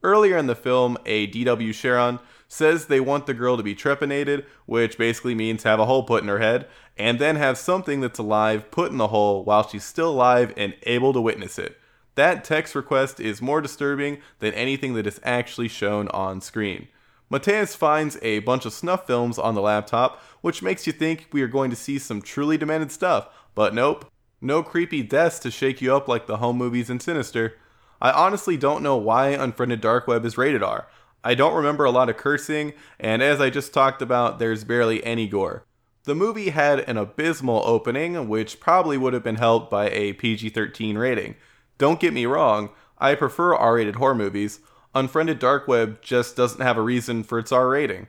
Earlier 0.03 0.38
in 0.38 0.48
the 0.48 0.56
film, 0.56 0.98
a 1.06 1.27
DW 1.27 1.74
Charon 1.74 2.20
says 2.48 2.86
they 2.86 3.00
want 3.00 3.25
the 3.25 3.34
girl 3.34 3.58
to 3.58 3.63
be 3.63 3.75
trepanated, 3.75 4.46
which 4.65 4.98
basically 4.98 5.36
means 5.36 5.63
have 5.63 5.79
a 5.79 5.86
hole 5.86 6.03
put 6.03 6.24
in 6.24 6.29
her 6.29 6.39
head, 6.39 6.68
and 6.98 7.20
then 7.20 7.36
have 7.36 7.58
something 7.58 8.00
that's 8.00 8.20
alive 8.20 8.72
put 8.72 8.91
in 8.91 8.98
the 8.98 9.08
hole 9.08 9.44
while 9.44 9.68
she's 9.68 9.84
still 9.84 10.12
alive 10.12 10.53
and 10.56 10.75
able 10.84 11.13
to 11.13 11.22
witness 11.22 11.60
it. 11.60 11.77
That 12.15 12.44
text 12.44 12.75
request 12.75 13.20
is 13.20 13.41
more 13.41 13.62
disturbing 13.62 14.20
than 14.39 14.53
anything 14.53 14.94
that 14.94 15.08
is 15.08 15.20
actually 15.24 15.68
shown 15.68 16.08
on 16.10 16.41
screen. 16.41 16.88
Mateus 17.29 17.75
finds 17.75 18.17
a 18.21 18.39
bunch 18.39 18.65
of 18.65 18.74
snuff 18.74 19.05
films 19.05 19.38
on 19.38 19.53
the 19.53 19.62
laptop, 19.62 20.21
which 20.41 20.63
makes 20.63 20.88
you 20.88 20.93
think 20.93 21.27
we 21.31 21.41
are 21.41 21.48
going 21.48 21.69
to 21.69 21.75
see 21.75 22.00
some 22.00 22.21
truly 22.21 22.57
demented 22.57 22.91
stuff, 22.91 23.27
but 23.55 23.74
nope. 23.74 24.05
No 24.41 24.63
creepy 24.63 25.03
deaths 25.03 25.38
to 25.39 25.51
shake 25.51 25.81
you 25.81 25.93
up 25.93 26.07
like 26.07 26.25
the 26.25 26.38
home 26.38 26.57
movies 26.57 26.89
in 26.89 27.00
Sinister. 27.00 27.57
I 28.01 28.12
honestly 28.12 28.55
don't 28.55 28.81
know 28.81 28.95
why 28.95 29.29
Unfriended 29.29 29.81
Dark 29.81 30.07
Web 30.07 30.25
is 30.25 30.38
rated 30.38 30.63
R. 30.63 30.88
I 31.24 31.36
don't 31.36 31.55
remember 31.55 31.83
a 31.83 31.91
lot 31.91 32.09
of 32.09 32.15
cursing, 32.15 32.74
and 33.00 33.21
as 33.21 33.41
I 33.41 33.50
just 33.50 33.74
talked 33.74 34.01
about, 34.01 34.39
there's 34.39 34.63
barely 34.63 35.03
any 35.03 35.27
gore. 35.27 35.65
The 36.05 36.15
movie 36.15 36.50
had 36.50 36.79
an 36.79 36.98
abysmal 36.98 37.62
opening, 37.65 38.29
which 38.29 38.62
probably 38.62 38.98
would 38.98 39.13
have 39.13 39.24
been 39.24 39.36
helped 39.36 39.69
by 39.69 39.89
a 39.89 40.13
PG 40.13 40.50
13 40.50 40.98
rating. 40.98 41.36
Don't 41.77 42.00
get 42.00 42.13
me 42.13 42.25
wrong, 42.25 42.69
I 42.98 43.15
prefer 43.15 43.53
R 43.53 43.75
rated 43.75 43.98
horror 43.98 44.15
movies. 44.15 44.62
Unfriended 44.96 45.38
Dark 45.38 45.67
Web 45.67 46.01
just 46.01 46.36
doesn't 46.36 46.62
have 46.62 46.77
a 46.77 46.81
reason 46.81 47.24
for 47.24 47.38
its 47.38 47.51
R 47.51 47.69
rating. 47.69 48.08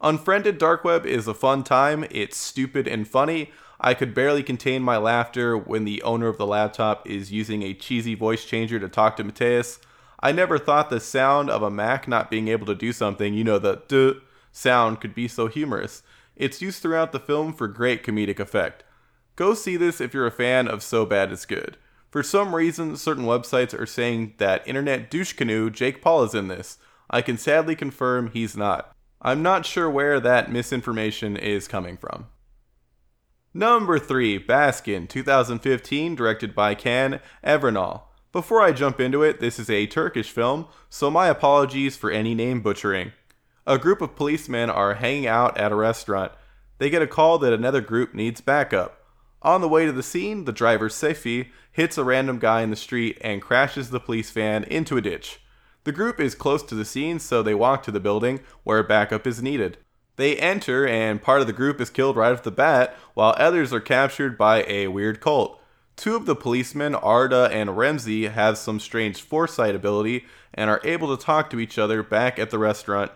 Unfriended 0.00 0.58
Dark 0.58 0.84
Web 0.84 1.04
is 1.04 1.26
a 1.26 1.34
fun 1.34 1.64
time, 1.64 2.06
it's 2.10 2.36
stupid 2.36 2.86
and 2.86 3.06
funny. 3.06 3.50
I 3.80 3.94
could 3.94 4.14
barely 4.14 4.42
contain 4.42 4.82
my 4.82 4.96
laughter 4.96 5.56
when 5.58 5.84
the 5.84 6.02
owner 6.02 6.28
of 6.28 6.38
the 6.38 6.46
laptop 6.46 7.08
is 7.08 7.32
using 7.32 7.62
a 7.62 7.74
cheesy 7.74 8.14
voice 8.14 8.44
changer 8.44 8.78
to 8.78 8.88
talk 8.88 9.16
to 9.16 9.24
Mateus. 9.24 9.80
I 10.20 10.32
never 10.32 10.58
thought 10.58 10.90
the 10.90 11.00
sound 11.00 11.50
of 11.50 11.62
a 11.62 11.70
Mac 11.70 12.06
not 12.06 12.30
being 12.30 12.48
able 12.48 12.66
to 12.66 12.74
do 12.74 12.92
something, 12.92 13.34
you 13.34 13.42
know, 13.42 13.58
the 13.58 13.82
duh 13.88 14.20
sound 14.52 15.00
could 15.00 15.14
be 15.14 15.26
so 15.26 15.48
humorous. 15.48 16.02
It's 16.36 16.62
used 16.62 16.80
throughout 16.80 17.12
the 17.12 17.20
film 17.20 17.52
for 17.52 17.68
great 17.68 18.04
comedic 18.04 18.38
effect. 18.38 18.84
Go 19.34 19.54
see 19.54 19.76
this 19.76 20.00
if 20.00 20.14
you're 20.14 20.26
a 20.26 20.30
fan 20.30 20.68
of 20.68 20.82
So 20.82 21.04
Bad 21.04 21.32
It's 21.32 21.46
Good. 21.46 21.76
For 22.10 22.24
some 22.24 22.54
reason, 22.54 22.96
certain 22.96 23.24
websites 23.24 23.78
are 23.78 23.86
saying 23.86 24.34
that 24.38 24.66
internet 24.66 25.10
douche 25.10 25.32
canoe 25.32 25.70
Jake 25.70 26.02
Paul 26.02 26.24
is 26.24 26.34
in 26.34 26.48
this. 26.48 26.78
I 27.08 27.22
can 27.22 27.38
sadly 27.38 27.76
confirm 27.76 28.30
he's 28.30 28.56
not. 28.56 28.94
I'm 29.22 29.42
not 29.42 29.64
sure 29.64 29.88
where 29.88 30.18
that 30.18 30.50
misinformation 30.50 31.36
is 31.36 31.68
coming 31.68 31.96
from. 31.96 32.26
Number 33.54 33.98
3, 33.98 34.44
Baskin, 34.44 35.08
2015, 35.08 36.14
directed 36.14 36.54
by 36.54 36.74
Can 36.74 37.20
Evrenol. 37.44 38.02
Before 38.32 38.62
I 38.62 38.72
jump 38.72 39.00
into 39.00 39.22
it, 39.22 39.40
this 39.40 39.58
is 39.58 39.68
a 39.68 39.86
Turkish 39.86 40.30
film, 40.30 40.66
so 40.88 41.10
my 41.10 41.26
apologies 41.26 41.96
for 41.96 42.10
any 42.10 42.34
name 42.34 42.60
butchering. 42.60 43.12
A 43.66 43.78
group 43.78 44.00
of 44.00 44.16
policemen 44.16 44.70
are 44.70 44.94
hanging 44.94 45.26
out 45.26 45.58
at 45.58 45.72
a 45.72 45.76
restaurant. 45.76 46.32
They 46.78 46.90
get 46.90 47.02
a 47.02 47.06
call 47.06 47.38
that 47.38 47.52
another 47.52 47.80
group 47.80 48.14
needs 48.14 48.40
backup. 48.40 49.04
On 49.42 49.60
the 49.60 49.68
way 49.68 49.84
to 49.84 49.92
the 49.92 50.02
scene, 50.02 50.44
the 50.44 50.52
driver 50.52 50.88
Seyfi 50.88 51.48
hits 51.72 51.96
a 51.98 52.04
random 52.04 52.38
guy 52.38 52.62
in 52.62 52.70
the 52.70 52.76
street 52.76 53.18
and 53.20 53.42
crashes 53.42 53.90
the 53.90 54.00
police 54.00 54.30
van 54.30 54.64
into 54.64 54.96
a 54.96 55.00
ditch. 55.00 55.40
The 55.84 55.92
group 55.92 56.20
is 56.20 56.34
close 56.34 56.62
to 56.64 56.74
the 56.74 56.84
scene, 56.84 57.18
so 57.18 57.42
they 57.42 57.54
walk 57.54 57.82
to 57.84 57.90
the 57.90 58.00
building 58.00 58.40
where 58.64 58.82
backup 58.82 59.26
is 59.26 59.42
needed. 59.42 59.78
They 60.16 60.36
enter, 60.36 60.86
and 60.86 61.22
part 61.22 61.40
of 61.40 61.46
the 61.46 61.54
group 61.54 61.80
is 61.80 61.88
killed 61.88 62.16
right 62.16 62.32
off 62.32 62.42
the 62.42 62.50
bat, 62.50 62.94
while 63.14 63.34
others 63.38 63.72
are 63.72 63.80
captured 63.80 64.36
by 64.36 64.64
a 64.64 64.88
weird 64.88 65.20
cult. 65.20 65.58
Two 65.96 66.16
of 66.16 66.26
the 66.26 66.36
policemen, 66.36 66.94
Arda 66.94 67.48
and 67.52 67.70
Remzi, 67.70 68.30
have 68.30 68.58
some 68.58 68.80
strange 68.80 69.22
foresight 69.22 69.74
ability 69.74 70.26
and 70.52 70.68
are 70.68 70.80
able 70.84 71.16
to 71.16 71.22
talk 71.22 71.50
to 71.50 71.60
each 71.60 71.78
other 71.78 72.02
back 72.02 72.38
at 72.38 72.50
the 72.50 72.58
restaurant. 72.58 73.12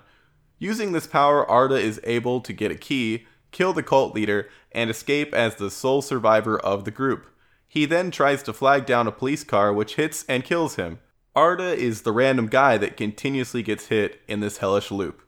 Using 0.59 0.93
this 0.93 1.07
power, 1.07 1.47
Arda 1.47 1.77
is 1.77 2.01
able 2.05 2.41
to 2.41 2.53
get 2.53 2.71
a 2.71 2.77
key, 2.77 3.27
kill 3.53 3.73
the 3.73 3.83
cult 3.83 4.15
leader, 4.15 4.49
and 4.73 4.89
escape 4.89 5.35
as 5.35 5.57
the 5.57 5.71
sole 5.71 6.01
survivor 6.01 6.59
of 6.59 6.85
the 6.85 6.91
group. 6.91 7.27
He 7.75 7.87
then 7.87 8.13
tries 8.13 8.45
to 8.45 8.53
flag 8.53 8.87
down 8.87 9.09
a 9.09 9.13
police 9.13 9.43
car, 9.43 9.73
which 9.73 9.97
hits 9.97 10.25
and 10.29 10.45
kills 10.45 10.77
him. 10.77 11.01
Arda 11.35 11.75
is 11.75 12.03
the 12.03 12.13
random 12.13 12.47
guy 12.47 12.79
that 12.79 12.97
continuously 12.97 13.65
gets 13.65 13.89
hit 13.89 14.21
in 14.29 14.39
this 14.39 14.59
hellish 14.59 14.93
loop. 14.93 15.23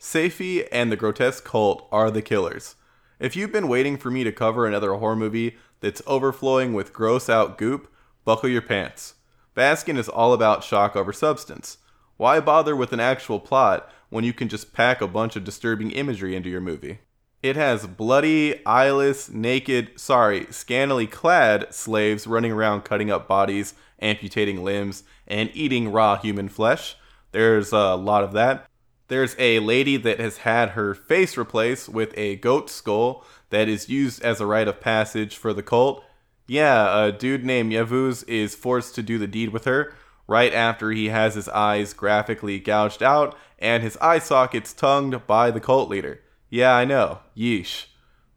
Seyfi 0.00 0.66
and 0.72 0.90
the 0.90 0.96
grotesque 0.96 1.44
cult 1.44 1.86
are 1.92 2.10
the 2.10 2.20
killers. 2.20 2.74
If 3.20 3.36
you've 3.36 3.52
been 3.52 3.68
waiting 3.68 3.96
for 3.96 4.10
me 4.10 4.24
to 4.24 4.32
cover 4.32 4.66
another 4.66 4.92
horror 4.94 5.14
movie 5.14 5.56
that's 5.78 6.02
overflowing 6.04 6.74
with 6.74 6.92
gross 6.92 7.28
out 7.28 7.56
goop, 7.56 7.88
buckle 8.24 8.48
your 8.48 8.62
pants. 8.62 9.14
Baskin 9.56 9.96
is 9.96 10.08
all 10.08 10.32
about 10.32 10.64
shock 10.64 10.96
over 10.96 11.12
substance. 11.12 11.78
Why 12.16 12.40
bother 12.40 12.74
with 12.74 12.92
an 12.92 12.98
actual 12.98 13.38
plot 13.38 13.88
when 14.10 14.24
you 14.24 14.32
can 14.32 14.48
just 14.48 14.72
pack 14.72 15.00
a 15.00 15.06
bunch 15.06 15.36
of 15.36 15.44
disturbing 15.44 15.92
imagery 15.92 16.34
into 16.34 16.50
your 16.50 16.60
movie? 16.60 16.98
It 17.42 17.56
has 17.56 17.88
bloody, 17.88 18.64
eyeless, 18.64 19.28
naked, 19.28 19.98
sorry, 19.98 20.46
scantily 20.50 21.08
clad 21.08 21.74
slaves 21.74 22.28
running 22.28 22.52
around 22.52 22.82
cutting 22.82 23.10
up 23.10 23.26
bodies, 23.26 23.74
amputating 24.00 24.62
limbs, 24.62 25.02
and 25.26 25.50
eating 25.52 25.90
raw 25.90 26.16
human 26.16 26.48
flesh. 26.48 26.94
There's 27.32 27.72
a 27.72 27.96
lot 27.96 28.22
of 28.22 28.32
that. 28.34 28.66
There's 29.08 29.34
a 29.40 29.58
lady 29.58 29.96
that 29.96 30.20
has 30.20 30.38
had 30.38 30.70
her 30.70 30.94
face 30.94 31.36
replaced 31.36 31.88
with 31.88 32.16
a 32.16 32.36
goat 32.36 32.70
skull 32.70 33.24
that 33.50 33.68
is 33.68 33.88
used 33.88 34.22
as 34.22 34.40
a 34.40 34.46
rite 34.46 34.68
of 34.68 34.80
passage 34.80 35.36
for 35.36 35.52
the 35.52 35.64
cult. 35.64 36.04
Yeah, 36.46 37.06
a 37.06 37.12
dude 37.12 37.44
named 37.44 37.72
Yavuz 37.72 38.26
is 38.28 38.54
forced 38.54 38.94
to 38.94 39.02
do 39.02 39.18
the 39.18 39.26
deed 39.26 39.48
with 39.48 39.64
her 39.64 39.92
right 40.28 40.54
after 40.54 40.92
he 40.92 41.08
has 41.08 41.34
his 41.34 41.48
eyes 41.48 41.92
graphically 41.92 42.60
gouged 42.60 43.02
out 43.02 43.36
and 43.58 43.82
his 43.82 43.96
eye 43.96 44.20
sockets 44.20 44.72
tongued 44.72 45.26
by 45.26 45.50
the 45.50 45.60
cult 45.60 45.88
leader. 45.88 46.20
Yeah, 46.52 46.74
I 46.74 46.84
know. 46.84 47.20
Yeesh. 47.34 47.86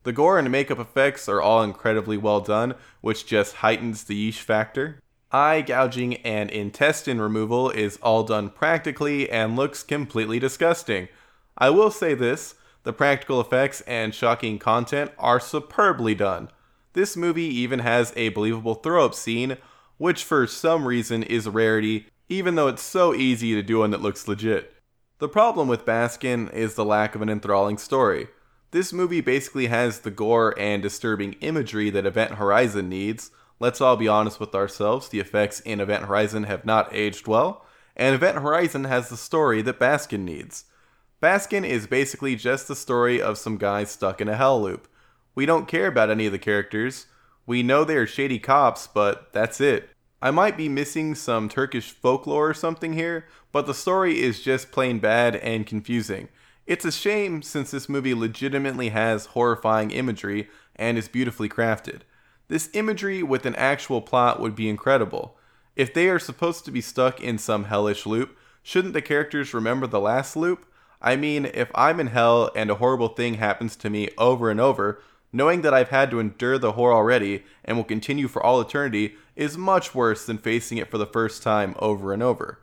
The 0.04 0.14
gore 0.14 0.40
and 0.40 0.50
makeup 0.50 0.80
effects 0.80 1.28
are 1.28 1.42
all 1.42 1.62
incredibly 1.62 2.16
well 2.16 2.40
done, 2.40 2.76
which 3.02 3.26
just 3.26 3.56
heightens 3.56 4.06
the 4.06 4.32
yeesh 4.32 4.40
factor. 4.40 5.02
Eye 5.34 5.60
gouging 5.60 6.16
and 6.24 6.50
intestine 6.50 7.20
removal 7.20 7.70
is 7.70 7.98
all 7.98 8.24
done 8.24 8.52
practically 8.52 9.30
and 9.30 9.58
looks 9.58 9.84
completely 9.84 10.40
disgusting. 10.40 11.10
I 11.58 11.72
will 11.72 11.92
say 11.92 12.14
this 12.14 12.56
the 12.84 12.94
practical 12.94 13.42
effects 13.42 13.82
and 13.82 14.16
shocking 14.16 14.60
content 14.60 15.12
are 15.20 15.42
superbly 15.42 16.16
done. 16.16 16.50
This 16.94 17.18
movie 17.18 17.44
even 17.44 17.80
has 17.80 18.14
a 18.16 18.30
believable 18.30 18.76
throw 18.76 19.04
up 19.04 19.14
scene, 19.14 19.58
which 19.98 20.24
for 20.24 20.48
some 20.48 20.88
reason 20.88 21.22
is 21.22 21.48
a 21.48 21.52
rarity, 21.52 22.08
even 22.30 22.56
though 22.56 22.70
it's 22.70 22.82
so 22.82 23.14
easy 23.14 23.54
to 23.56 23.62
do 23.62 23.80
one 23.80 23.92
that 23.92 24.02
looks 24.02 24.26
legit. 24.26 24.75
The 25.20 25.30
problem 25.30 25.70
with 25.70 25.86
Baskin 25.86 26.52
is 26.52 26.76
the 26.76 26.84
lack 26.84 27.16
of 27.16 27.22
an 27.22 27.30
enthralling 27.30 27.78
story. 27.78 28.28
This 28.72 28.92
movie 28.92 29.22
basically 29.22 29.68
has 29.68 30.00
the 30.00 30.12
gore 30.12 30.54
and 30.60 30.84
disturbing 30.84 31.34
imagery 31.40 31.90
that 31.92 32.06
Event 32.06 32.34
Horizon 32.34 32.90
needs. 32.90 33.32
Let's 33.58 33.80
all 33.80 33.96
be 33.96 34.10
honest 34.10 34.42
with 34.42 34.54
ourselves, 34.54 35.08
the 35.08 35.22
effects 35.22 35.62
in 35.62 35.80
Event 35.80 36.04
Horizon 36.04 36.44
have 36.44 36.66
not 36.66 36.94
aged 36.94 37.28
well, 37.28 37.66
and 37.96 38.14
Event 38.14 38.40
Horizon 38.40 38.84
has 38.84 39.08
the 39.08 39.16
story 39.16 39.62
that 39.62 39.80
Baskin 39.80 40.26
needs. 40.26 40.66
Baskin 41.24 41.66
is 41.66 41.88
basically 41.88 42.36
just 42.36 42.68
the 42.68 42.76
story 42.76 43.22
of 43.22 43.38
some 43.38 43.56
guys 43.56 43.90
stuck 43.90 44.20
in 44.20 44.28
a 44.28 44.36
hell 44.36 44.62
loop. 44.62 44.86
We 45.34 45.46
don't 45.46 45.70
care 45.70 45.88
about 45.88 46.10
any 46.10 46.26
of 46.26 46.34
the 46.34 46.40
characters. 46.40 47.06
We 47.46 47.64
know 47.64 47.86
they 47.86 47.96
are 47.96 48.06
shady 48.06 48.40
cops, 48.40 48.88
but 48.88 49.32
that's 49.32 49.62
it. 49.62 49.92
I 50.22 50.32
might 50.32 50.58
be 50.58 50.68
missing 50.70 51.14
some 51.14 51.48
Turkish 51.48 51.92
folklore 51.92 52.50
or 52.50 52.54
something 52.54 52.94
here, 52.94 53.28
but 53.56 53.68
the 53.68 53.74
story 53.74 54.22
is 54.22 54.42
just 54.42 54.70
plain 54.70 55.00
bad 55.00 55.38
and 55.38 55.66
confusing. 55.66 56.28
It's 56.68 56.84
a 56.84 56.92
shame 56.92 57.42
since 57.42 57.72
this 57.72 57.88
movie 57.88 58.14
legitimately 58.14 58.90
has 58.90 59.28
horrifying 59.28 59.92
imagery 59.92 60.50
and 60.76 60.98
is 60.98 61.08
beautifully 61.08 61.48
crafted. 61.48 62.02
This 62.50 62.70
imagery 62.74 63.24
with 63.24 63.46
an 63.46 63.56
actual 63.56 64.02
plot 64.02 64.42
would 64.42 64.58
be 64.58 64.68
incredible. 64.68 65.38
If 65.78 65.94
they 65.94 66.10
are 66.10 66.20
supposed 66.20 66.66
to 66.66 66.72
be 66.72 66.82
stuck 66.82 67.22
in 67.22 67.38
some 67.38 67.64
hellish 67.64 68.06
loop, 68.06 68.38
shouldn't 68.62 68.94
the 68.94 69.02
characters 69.02 69.54
remember 69.54 69.88
the 69.88 70.02
last 70.02 70.36
loop? 70.36 70.66
I 71.02 71.16
mean, 71.16 71.46
if 71.46 71.72
I'm 71.74 72.02
in 72.02 72.08
hell 72.08 72.52
and 72.58 72.70
a 72.70 72.76
horrible 72.76 73.08
thing 73.08 73.36
happens 73.36 73.78
to 73.78 73.90
me 73.90 74.10
over 74.18 74.52
and 74.52 74.60
over, 74.60 75.02
knowing 75.32 75.62
that 75.62 75.74
I've 75.74 75.92
had 75.92 76.12
to 76.12 76.20
endure 76.20 76.58
the 76.58 76.74
horror 76.74 76.92
already 76.94 77.46
and 77.64 77.78
will 77.78 77.86
continue 77.86 78.28
for 78.28 78.44
all 78.46 78.60
eternity 78.60 79.16
is 79.38 79.58
much 79.58 79.96
worse 79.96 80.26
than 80.26 80.40
facing 80.40 80.78
it 80.78 80.92
for 80.92 80.98
the 80.98 81.06
first 81.06 81.42
time 81.42 81.74
over 81.80 82.12
and 82.12 82.22
over. 82.22 82.60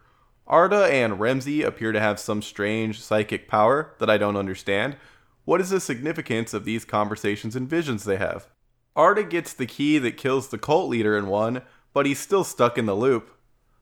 Arda 0.46 0.86
and 0.86 1.14
Remzi 1.14 1.64
appear 1.64 1.92
to 1.92 2.00
have 2.00 2.18
some 2.18 2.42
strange 2.42 3.00
psychic 3.00 3.48
power 3.48 3.94
that 3.98 4.10
I 4.10 4.18
don't 4.18 4.36
understand. 4.36 4.96
What 5.44 5.60
is 5.60 5.70
the 5.70 5.80
significance 5.80 6.52
of 6.52 6.64
these 6.64 6.84
conversations 6.84 7.56
and 7.56 7.68
visions 7.68 8.04
they 8.04 8.16
have? 8.16 8.48
Arda 8.94 9.24
gets 9.24 9.52
the 9.52 9.66
key 9.66 9.98
that 9.98 10.16
kills 10.16 10.48
the 10.48 10.58
cult 10.58 10.88
leader 10.88 11.16
in 11.16 11.26
one, 11.26 11.62
but 11.92 12.06
he's 12.06 12.18
still 12.18 12.44
stuck 12.44 12.76
in 12.76 12.86
the 12.86 12.94
loop. 12.94 13.30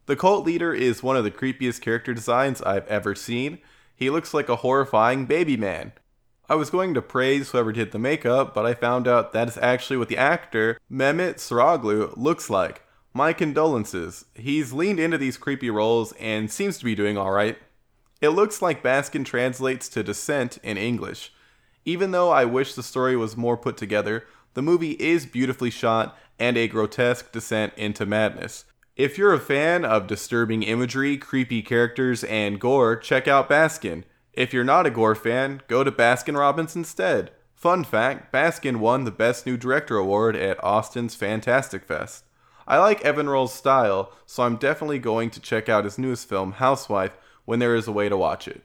The 0.07 0.17
cult 0.17 0.45
leader 0.45 0.73
is 0.73 1.03
one 1.03 1.17
of 1.17 1.25
the 1.25 1.31
creepiest 1.31 1.81
character 1.81 2.15
designs 2.15 2.63
I've 2.63 2.87
ever 2.87 3.15
seen. 3.15 3.59
He 3.95 4.11
looks 4.11 4.33
like 4.33 4.49
a 4.49 4.57
horrifying 4.57 5.27
baby 5.27 5.57
man. 5.57 5.93
I 6.49 6.57
was 6.57 6.71
going 6.71 6.95
to 6.95 7.03
praise 7.03 7.51
whoever 7.51 7.73
did 7.73 7.93
the 7.93 7.99
makeup, 7.99 8.55
but 8.55 8.67
I 8.67 8.75
found 8.75 9.07
out 9.07 9.33
that 9.33 9.49
is 9.49 9.59
actually 9.59 9.99
what 9.99 10.09
the 10.09 10.17
actor, 10.17 10.79
Mehmet 10.91 11.37
Cerrahoglu, 11.37 12.17
looks 12.17 12.51
like. 12.51 12.83
My 13.13 13.33
condolences. 13.33 14.25
He's 14.35 14.73
leaned 14.73 15.01
into 15.01 15.19
these 15.19 15.37
creepy 15.37 15.71
roles 15.71 16.13
and 16.13 16.51
seems 16.51 16.79
to 16.79 16.85
be 16.85 16.95
doing 16.95 17.19
alright. 17.19 17.59
It 18.21 18.31
looks 18.31 18.63
like 18.63 18.83
Baskin 18.83 19.25
translates 19.25 19.89
to 19.89 20.03
Descent 20.03 20.59
in 20.63 20.77
English. 20.77 21.33
Even 21.85 22.11
though 22.11 22.31
I 22.31 22.45
wish 22.45 22.75
the 22.75 22.83
story 22.83 23.17
was 23.17 23.37
more 23.37 23.57
put 23.57 23.77
together, 23.77 24.25
the 24.55 24.63
movie 24.63 24.93
is 24.93 25.27
beautifully 25.27 25.71
shot 25.71 26.17
and 26.39 26.57
a 26.57 26.69
grotesque 26.69 27.33
descent 27.33 27.73
into 27.77 28.07
madness. 28.07 28.65
If 28.97 29.17
you're 29.17 29.35
a 29.35 29.41
fan 29.41 29.85
of 29.85 30.07
disturbing 30.07 30.63
imagery, 30.63 31.17
creepy 31.17 31.63
characters, 31.63 32.23
and 32.25 32.61
gore, 32.61 32.97
check 32.97 33.27
out 33.27 33.49
Baskin. 33.49 34.05
If 34.33 34.53
you're 34.53 34.65
not 34.65 34.87
a 34.87 34.91
gore 34.91 35.15
fan, 35.15 35.63
go 35.69 35.83
to 35.85 35.93
Baskin 35.93 36.39
Robbins 36.39 36.77
instead. 36.77 37.31
Fun 37.55 37.85
fact 37.85 38.33
Baskin 38.33 38.77
won 38.77 39.05
the 39.05 39.11
Best 39.11 39.47
New 39.47 39.57
Director 39.57 39.97
award 39.97 40.37
at 40.37 40.63
Austin's 40.63 41.15
Fantastic 41.15 41.85
Fest. 41.85 42.25
I 42.67 42.79
like 42.79 43.03
Evrenol's 43.03 43.53
style, 43.53 44.13
so 44.27 44.43
I'm 44.43 44.57
definitely 44.57 44.99
going 44.99 45.31
to 45.31 45.41
check 45.41 45.69
out 45.69 45.85
his 45.85 45.99
newest 45.99 46.29
film, 46.29 46.53
Housewife, 46.53 47.17
when 47.45 47.59
there 47.59 47.75
is 47.75 47.89
a 47.89 47.93
way 47.93 48.09
to 48.09 48.17
watch 48.17 48.47
it. 48.47 48.63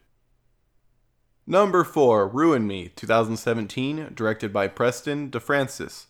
Number 1.48 1.84
4, 1.84 2.28
Ruin 2.28 2.66
Me, 2.66 2.90
2017, 2.96 4.14
directed 4.16 4.52
by 4.52 4.68
Preston 4.68 5.30
DeFrancis. 5.30 6.06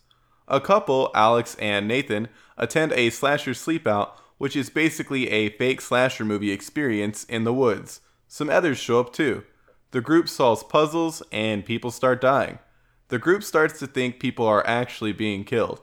A 0.48 0.60
couple, 0.60 1.10
Alex 1.14 1.56
and 1.56 1.86
Nathan, 1.86 2.28
attend 2.56 2.92
a 2.92 3.10
slasher 3.10 3.50
sleepout, 3.50 4.12
which 4.38 4.56
is 4.56 4.70
basically 4.70 5.28
a 5.30 5.50
fake 5.50 5.80
slasher 5.80 6.24
movie 6.24 6.52
experience 6.52 7.24
in 7.24 7.44
the 7.44 7.52
woods. 7.52 8.00
Some 8.28 8.48
others 8.48 8.78
show 8.78 9.00
up 9.00 9.12
too. 9.12 9.44
The 9.90 10.00
group 10.00 10.28
solves 10.28 10.62
puzzles 10.62 11.22
and 11.32 11.64
people 11.64 11.90
start 11.90 12.20
dying. 12.20 12.58
The 13.08 13.18
group 13.18 13.42
starts 13.42 13.78
to 13.78 13.86
think 13.86 14.18
people 14.18 14.46
are 14.46 14.66
actually 14.66 15.12
being 15.12 15.44
killed. 15.44 15.80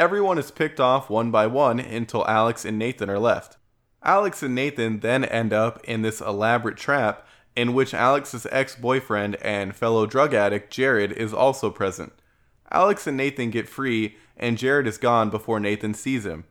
Everyone 0.00 0.38
is 0.38 0.50
picked 0.50 0.80
off 0.80 1.10
one 1.10 1.30
by 1.30 1.46
one 1.46 1.78
until 1.78 2.26
Alex 2.26 2.64
and 2.64 2.78
Nathan 2.78 3.10
are 3.10 3.18
left. 3.18 3.58
Alex 4.02 4.42
and 4.42 4.54
Nathan 4.54 5.00
then 5.00 5.26
end 5.26 5.52
up 5.52 5.78
in 5.84 6.00
this 6.00 6.22
elaborate 6.22 6.78
trap 6.78 7.26
in 7.54 7.74
which 7.74 7.92
Alex's 7.92 8.46
ex 8.50 8.74
boyfriend 8.74 9.36
and 9.42 9.76
fellow 9.76 10.06
drug 10.06 10.32
addict 10.32 10.72
Jared 10.72 11.12
is 11.12 11.34
also 11.34 11.68
present. 11.68 12.14
Alex 12.72 13.06
and 13.06 13.18
Nathan 13.18 13.50
get 13.50 13.68
free, 13.68 14.16
and 14.38 14.56
Jared 14.56 14.86
is 14.86 14.96
gone 14.96 15.28
before 15.28 15.60
Nathan 15.60 15.92
sees 15.92 16.24
him. 16.24 16.44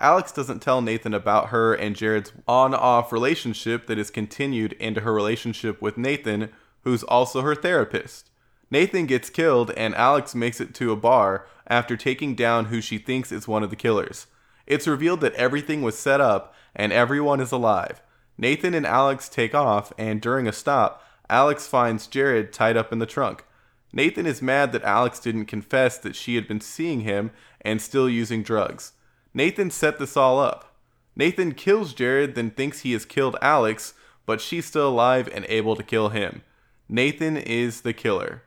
Alex 0.00 0.32
doesn't 0.32 0.58
tell 0.58 0.82
Nathan 0.82 1.14
about 1.14 1.50
her 1.50 1.74
and 1.74 1.94
Jared's 1.94 2.32
on 2.48 2.74
off 2.74 3.12
relationship 3.12 3.86
that 3.86 3.98
is 3.98 4.10
continued 4.10 4.72
into 4.72 5.02
her 5.02 5.14
relationship 5.14 5.80
with 5.80 5.98
Nathan, 5.98 6.50
who's 6.80 7.04
also 7.04 7.42
her 7.42 7.54
therapist. 7.54 8.28
Nathan 8.70 9.06
gets 9.06 9.30
killed, 9.30 9.70
and 9.76 9.94
Alex 9.94 10.34
makes 10.34 10.60
it 10.60 10.74
to 10.74 10.92
a 10.92 10.96
bar 10.96 11.46
after 11.66 11.96
taking 11.96 12.34
down 12.34 12.66
who 12.66 12.80
she 12.80 12.98
thinks 12.98 13.32
is 13.32 13.48
one 13.48 13.62
of 13.62 13.70
the 13.70 13.76
killers. 13.76 14.26
It's 14.66 14.86
revealed 14.86 15.20
that 15.22 15.34
everything 15.34 15.82
was 15.82 15.98
set 15.98 16.20
up 16.20 16.54
and 16.76 16.92
everyone 16.92 17.40
is 17.40 17.52
alive. 17.52 18.02
Nathan 18.36 18.74
and 18.74 18.86
Alex 18.86 19.28
take 19.28 19.54
off, 19.54 19.92
and 19.98 20.20
during 20.20 20.46
a 20.46 20.52
stop, 20.52 21.02
Alex 21.28 21.66
finds 21.66 22.06
Jared 22.06 22.52
tied 22.52 22.76
up 22.76 22.92
in 22.92 22.98
the 22.98 23.06
trunk. 23.06 23.44
Nathan 23.92 24.26
is 24.26 24.42
mad 24.42 24.72
that 24.72 24.84
Alex 24.84 25.18
didn't 25.18 25.46
confess 25.46 25.98
that 25.98 26.14
she 26.14 26.34
had 26.34 26.46
been 26.46 26.60
seeing 26.60 27.00
him 27.00 27.30
and 27.62 27.80
still 27.82 28.08
using 28.08 28.42
drugs. 28.42 28.92
Nathan 29.34 29.70
set 29.70 29.98
this 29.98 30.16
all 30.16 30.38
up. 30.38 30.76
Nathan 31.16 31.52
kills 31.52 31.94
Jared, 31.94 32.34
then 32.34 32.50
thinks 32.50 32.80
he 32.80 32.92
has 32.92 33.04
killed 33.04 33.36
Alex, 33.42 33.94
but 34.24 34.40
she's 34.40 34.66
still 34.66 34.88
alive 34.88 35.28
and 35.34 35.44
able 35.48 35.74
to 35.74 35.82
kill 35.82 36.10
him. 36.10 36.42
Nathan 36.88 37.36
is 37.36 37.80
the 37.80 37.92
killer. 37.92 38.42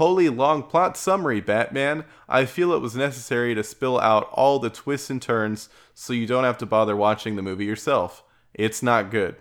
Holy 0.00 0.30
long 0.30 0.62
plot 0.62 0.96
summary, 0.96 1.42
Batman. 1.42 2.06
I 2.26 2.46
feel 2.46 2.72
it 2.72 2.80
was 2.80 2.96
necessary 2.96 3.54
to 3.54 3.62
spill 3.62 4.00
out 4.00 4.30
all 4.32 4.58
the 4.58 4.70
twists 4.70 5.10
and 5.10 5.20
turns 5.20 5.68
so 5.92 6.14
you 6.14 6.26
don't 6.26 6.44
have 6.44 6.56
to 6.56 6.64
bother 6.64 6.96
watching 6.96 7.36
the 7.36 7.42
movie 7.42 7.66
yourself. 7.66 8.24
It's 8.54 8.82
not 8.82 9.10
good. 9.10 9.36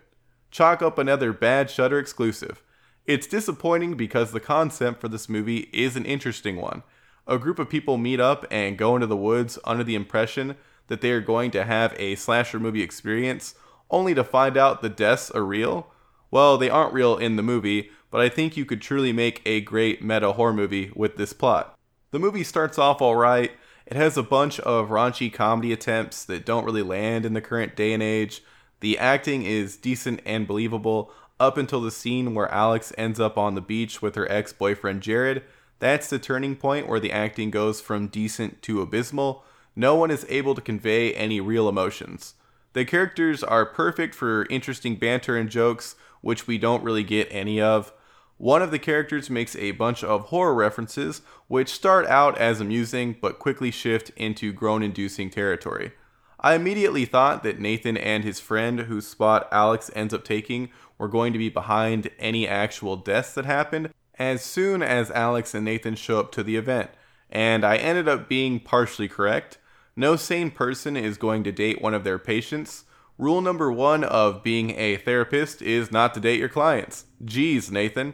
Chalk 0.51 0.81
up 0.81 0.97
another 0.97 1.31
bad 1.31 1.69
Shudder 1.69 1.97
exclusive. 1.97 2.61
It's 3.05 3.25
disappointing 3.25 3.95
because 3.95 4.33
the 4.33 4.41
concept 4.41 4.99
for 4.99 5.07
this 5.07 5.29
movie 5.29 5.69
is 5.71 5.95
an 5.95 6.03
interesting 6.03 6.57
one. 6.57 6.83
A 7.25 7.37
group 7.37 7.57
of 7.57 7.69
people 7.69 7.97
meet 7.97 8.19
up 8.19 8.45
and 8.51 8.77
go 8.77 8.95
into 8.95 9.07
the 9.07 9.15
woods 9.15 9.57
under 9.63 9.85
the 9.85 9.95
impression 9.95 10.57
that 10.87 10.99
they 10.99 11.11
are 11.11 11.21
going 11.21 11.51
to 11.51 11.63
have 11.63 11.95
a 11.97 12.15
slasher 12.15 12.59
movie 12.59 12.83
experience, 12.83 13.55
only 13.89 14.13
to 14.13 14.25
find 14.25 14.57
out 14.57 14.81
the 14.81 14.89
deaths 14.89 15.31
are 15.31 15.45
real? 15.45 15.93
Well, 16.31 16.57
they 16.57 16.69
aren't 16.69 16.93
real 16.93 17.15
in 17.15 17.37
the 17.37 17.43
movie, 17.43 17.91
but 18.11 18.21
I 18.21 18.29
think 18.29 18.57
you 18.57 18.65
could 18.65 18.81
truly 18.81 19.13
make 19.13 19.41
a 19.45 19.61
great 19.61 20.03
meta 20.03 20.33
horror 20.33 20.53
movie 20.53 20.91
with 20.95 21.17
this 21.17 21.33
plot. 21.33 21.77
The 22.11 22.19
movie 22.19 22.43
starts 22.43 22.77
off 22.77 23.01
alright. 23.01 23.51
It 23.85 23.97
has 23.97 24.17
a 24.17 24.23
bunch 24.23 24.59
of 24.61 24.89
raunchy 24.89 25.31
comedy 25.31 25.71
attempts 25.71 26.23
that 26.25 26.45
don't 26.45 26.65
really 26.65 26.83
land 26.83 27.25
in 27.25 27.33
the 27.33 27.41
current 27.41 27.75
day 27.75 27.93
and 27.93 28.03
age. 28.03 28.43
The 28.81 28.97
acting 28.97 29.43
is 29.43 29.77
decent 29.77 30.21
and 30.25 30.47
believable 30.47 31.11
up 31.39 31.57
until 31.57 31.81
the 31.81 31.91
scene 31.91 32.33
where 32.33 32.51
Alex 32.51 32.93
ends 32.97 33.19
up 33.19 33.37
on 33.37 33.55
the 33.55 33.61
beach 33.61 34.01
with 34.01 34.15
her 34.15 34.29
ex 34.31 34.53
boyfriend 34.53 35.01
Jared. 35.01 35.43
That's 35.79 36.09
the 36.09 36.19
turning 36.19 36.55
point 36.55 36.87
where 36.87 36.99
the 36.99 37.11
acting 37.11 37.51
goes 37.51 37.79
from 37.81 38.07
decent 38.07 38.61
to 38.63 38.81
abysmal 38.81 39.43
no 39.79 39.95
one 39.95 40.11
is 40.11 40.25
able 40.27 40.55
to 40.55 40.61
convey 40.61 41.13
any 41.13 41.39
real 41.39 41.69
emotions. 41.69 42.33
The 42.73 42.83
characters 42.83 43.43
are 43.43 43.65
perfect 43.65 44.13
for 44.13 44.45
interesting 44.49 44.97
banter 44.97 45.37
and 45.37 45.49
jokes, 45.49 45.95
which 46.19 46.47
we 46.47 46.57
don't 46.57 46.83
really 46.83 47.05
get 47.05 47.29
any 47.31 47.61
of. 47.61 47.93
One 48.39 48.61
of 48.61 48.71
the 48.71 48.79
characters 48.79 49.29
makes 49.29 49.53
a 49.57 49.71
bunch 49.71 50.01
of 50.01 50.27
horror 50.27 50.53
references, 50.53 51.21
which 51.49 51.67
start 51.67 52.07
out 52.07 52.37
as 52.37 52.61
amusing 52.61 53.17
but 53.21 53.37
quickly 53.37 53.69
shift 53.69 54.11
into 54.15 54.53
groan 54.53 54.81
inducing 54.81 55.29
territory. 55.29 55.91
I 56.39 56.53
immediately 56.53 57.03
thought 57.03 57.43
that 57.43 57.59
Nathan 57.59 57.97
and 57.97 58.23
his 58.23 58.39
friend, 58.39 58.79
whose 58.79 59.05
spot 59.05 59.49
Alex 59.51 59.91
ends 59.93 60.13
up 60.13 60.23
taking, 60.23 60.69
were 60.97 61.09
going 61.09 61.33
to 61.33 61.37
be 61.37 61.49
behind 61.49 62.11
any 62.17 62.47
actual 62.47 62.95
deaths 62.95 63.33
that 63.33 63.43
happened 63.43 63.89
as 64.17 64.41
soon 64.41 64.81
as 64.81 65.11
Alex 65.11 65.53
and 65.53 65.65
Nathan 65.65 65.95
show 65.95 66.21
up 66.21 66.31
to 66.31 66.41
the 66.41 66.55
event, 66.55 66.91
and 67.29 67.65
I 67.65 67.75
ended 67.75 68.07
up 68.07 68.29
being 68.29 68.61
partially 68.61 69.09
correct. 69.09 69.57
No 69.97 70.15
sane 70.15 70.49
person 70.49 70.95
is 70.95 71.17
going 71.17 71.43
to 71.43 71.51
date 71.51 71.81
one 71.81 71.93
of 71.93 72.05
their 72.05 72.17
patients. 72.17 72.85
Rule 73.17 73.41
number 73.41 73.69
one 73.69 74.05
of 74.05 74.43
being 74.43 74.71
a 74.77 74.95
therapist 74.95 75.61
is 75.61 75.91
not 75.91 76.13
to 76.13 76.21
date 76.21 76.39
your 76.39 76.47
clients. 76.47 77.03
Geez, 77.25 77.69
Nathan. 77.69 78.13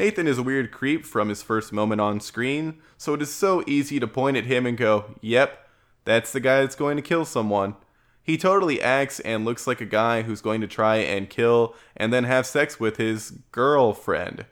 Nathan 0.00 0.26
is 0.26 0.38
a 0.38 0.42
weird 0.42 0.70
creep 0.70 1.04
from 1.04 1.28
his 1.28 1.42
first 1.42 1.74
moment 1.74 2.00
on 2.00 2.20
screen, 2.20 2.80
so 2.96 3.12
it 3.12 3.20
is 3.20 3.30
so 3.30 3.62
easy 3.66 4.00
to 4.00 4.06
point 4.06 4.38
at 4.38 4.46
him 4.46 4.64
and 4.64 4.78
go, 4.78 5.14
yep, 5.20 5.68
that's 6.06 6.32
the 6.32 6.40
guy 6.40 6.62
that's 6.62 6.74
going 6.74 6.96
to 6.96 7.02
kill 7.02 7.26
someone. 7.26 7.76
He 8.22 8.38
totally 8.38 8.80
acts 8.80 9.20
and 9.20 9.44
looks 9.44 9.66
like 9.66 9.82
a 9.82 9.84
guy 9.84 10.22
who's 10.22 10.40
going 10.40 10.62
to 10.62 10.66
try 10.66 10.96
and 10.96 11.28
kill 11.28 11.74
and 11.94 12.14
then 12.14 12.24
have 12.24 12.46
sex 12.46 12.80
with 12.80 12.96
his 12.96 13.40
girlfriend. 13.52 14.46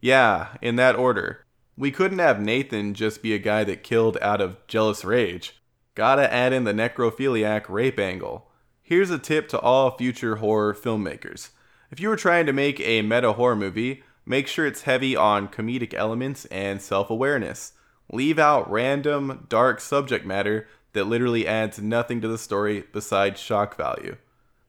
Yeah, 0.00 0.56
in 0.62 0.76
that 0.76 0.96
order. 0.96 1.44
We 1.76 1.90
couldn't 1.90 2.20
have 2.20 2.40
Nathan 2.40 2.94
just 2.94 3.22
be 3.22 3.34
a 3.34 3.38
guy 3.38 3.62
that 3.64 3.82
killed 3.82 4.16
out 4.22 4.40
of 4.40 4.66
jealous 4.68 5.04
rage. 5.04 5.60
Gotta 5.94 6.32
add 6.32 6.54
in 6.54 6.64
the 6.64 6.72
necrophiliac 6.72 7.68
rape 7.68 8.00
angle. 8.00 8.50
Here's 8.82 9.10
a 9.10 9.18
tip 9.18 9.48
to 9.48 9.60
all 9.60 9.98
future 9.98 10.36
horror 10.36 10.72
filmmakers. 10.72 11.50
If 11.90 12.00
you 12.00 12.08
were 12.08 12.16
trying 12.16 12.46
to 12.46 12.54
make 12.54 12.80
a 12.80 13.02
meta 13.02 13.34
horror 13.34 13.54
movie, 13.54 14.02
make 14.26 14.46
sure 14.46 14.66
it's 14.66 14.82
heavy 14.82 15.14
on 15.16 15.48
comedic 15.48 15.94
elements 15.94 16.44
and 16.46 16.80
self 16.80 17.10
awareness. 17.10 17.72
Leave 18.12 18.38
out 18.38 18.70
random, 18.70 19.46
dark 19.48 19.80
subject 19.80 20.26
matter 20.26 20.68
that 20.92 21.04
literally 21.04 21.46
adds 21.46 21.80
nothing 21.80 22.20
to 22.20 22.28
the 22.28 22.38
story 22.38 22.84
besides 22.92 23.40
shock 23.40 23.76
value. 23.76 24.16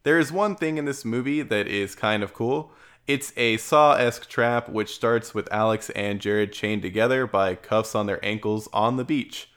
There 0.03 0.19
is 0.19 0.31
one 0.31 0.55
thing 0.55 0.77
in 0.77 0.85
this 0.85 1.05
movie 1.05 1.41
that 1.41 1.67
is 1.67 1.95
kind 1.95 2.23
of 2.23 2.33
cool. 2.33 2.71
It's 3.07 3.33
a 3.37 3.57
Saw 3.57 3.93
esque 3.93 4.27
trap 4.27 4.67
which 4.67 4.95
starts 4.95 5.33
with 5.33 5.51
Alex 5.51 5.89
and 5.91 6.19
Jared 6.19 6.53
chained 6.53 6.81
together 6.81 7.27
by 7.27 7.55
cuffs 7.55 7.93
on 7.93 8.07
their 8.07 8.23
ankles 8.25 8.67
on 8.73 8.97
the 8.97 9.05
beach. 9.05 9.49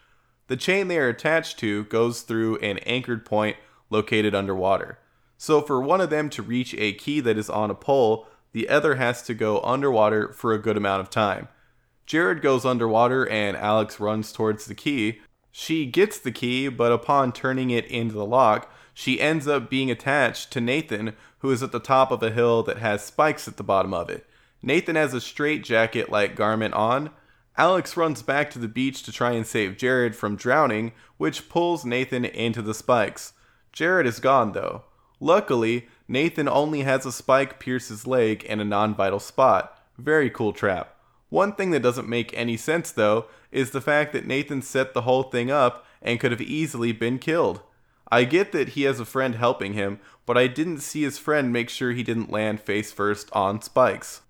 The 0.48 0.56
chain 0.56 0.88
they 0.88 0.98
are 0.98 1.08
attached 1.08 1.58
to 1.60 1.84
goes 1.84 2.22
through 2.22 2.56
an 2.58 2.78
anchored 2.78 3.24
point 3.24 3.56
located 3.90 4.34
underwater. 4.34 4.98
So, 5.38 5.62
for 5.62 5.80
one 5.80 6.00
of 6.00 6.10
them 6.10 6.30
to 6.30 6.42
reach 6.42 6.74
a 6.74 6.92
key 6.94 7.20
that 7.20 7.38
is 7.38 7.48
on 7.48 7.70
a 7.70 7.74
pole, 7.74 8.26
the 8.52 8.68
other 8.68 8.96
has 8.96 9.22
to 9.22 9.34
go 9.34 9.60
underwater 9.60 10.32
for 10.32 10.52
a 10.52 10.58
good 10.58 10.76
amount 10.76 11.00
of 11.00 11.10
time. 11.10 11.48
Jared 12.06 12.40
goes 12.40 12.64
underwater 12.64 13.28
and 13.28 13.56
Alex 13.56 14.00
runs 14.00 14.32
towards 14.32 14.64
the 14.64 14.74
key. 14.74 15.20
She 15.52 15.84
gets 15.84 16.18
the 16.18 16.32
key, 16.32 16.68
but 16.68 16.92
upon 16.92 17.32
turning 17.32 17.70
it 17.70 17.84
into 17.86 18.14
the 18.14 18.24
lock, 18.24 18.72
she 18.94 19.20
ends 19.20 19.46
up 19.46 19.68
being 19.68 19.90
attached 19.90 20.50
to 20.52 20.60
Nathan, 20.60 21.14
who 21.40 21.50
is 21.50 21.62
at 21.62 21.70
the 21.70 21.78
top 21.78 22.10
of 22.10 22.22
a 22.22 22.30
hill 22.30 22.62
that 22.64 22.78
has 22.78 23.04
spikes 23.04 23.46
at 23.46 23.56
the 23.56 23.62
bottom 23.62 23.92
of 23.92 24.08
it. 24.08 24.26
Nathan 24.62 24.96
has 24.96 25.14
a 25.14 25.20
straight 25.20 25.62
jacket 25.62 26.10
like 26.10 26.34
garment 26.34 26.74
on. 26.74 27.10
Alex 27.56 27.96
runs 27.96 28.22
back 28.22 28.50
to 28.50 28.58
the 28.58 28.68
beach 28.68 29.02
to 29.02 29.12
try 29.12 29.32
and 29.32 29.46
save 29.46 29.76
Jared 29.76 30.16
from 30.16 30.36
drowning, 30.36 30.92
which 31.16 31.48
pulls 31.48 31.84
Nathan 31.84 32.24
into 32.24 32.62
the 32.62 32.74
spikes. 32.74 33.34
Jared 33.72 34.06
is 34.06 34.20
gone 34.20 34.52
though. 34.52 34.84
Luckily, 35.20 35.88
Nathan 36.08 36.48
only 36.48 36.82
has 36.82 37.04
a 37.04 37.12
spike 37.12 37.60
pierce 37.60 37.88
his 37.88 38.06
leg 38.06 38.42
in 38.44 38.60
a 38.60 38.64
non 38.64 38.94
vital 38.94 39.20
spot. 39.20 39.78
Very 39.98 40.30
cool 40.30 40.52
trap. 40.54 40.96
One 41.28 41.52
thing 41.52 41.70
that 41.72 41.82
doesn't 41.82 42.08
make 42.08 42.36
any 42.36 42.56
sense 42.56 42.90
though 42.90 43.26
is 43.52 43.70
the 43.70 43.82
fact 43.82 44.14
that 44.14 44.26
Nathan 44.26 44.62
set 44.62 44.94
the 44.94 45.02
whole 45.02 45.24
thing 45.24 45.50
up 45.50 45.84
and 46.00 46.18
could 46.18 46.30
have 46.30 46.40
easily 46.40 46.92
been 46.92 47.18
killed. 47.18 47.60
I 48.10 48.24
get 48.24 48.52
that 48.52 48.70
he 48.70 48.84
has 48.84 49.00
a 49.00 49.04
friend 49.04 49.34
helping 49.34 49.74
him, 49.74 50.00
but 50.24 50.38
I 50.38 50.46
didn't 50.46 50.80
see 50.80 51.02
his 51.02 51.18
friend 51.18 51.52
make 51.52 51.68
sure 51.68 51.92
he 51.92 52.02
didn't 52.02 52.30
land 52.30 52.60
face 52.60 52.90
first 52.90 53.28
on 53.32 53.60
spikes. 53.60 54.22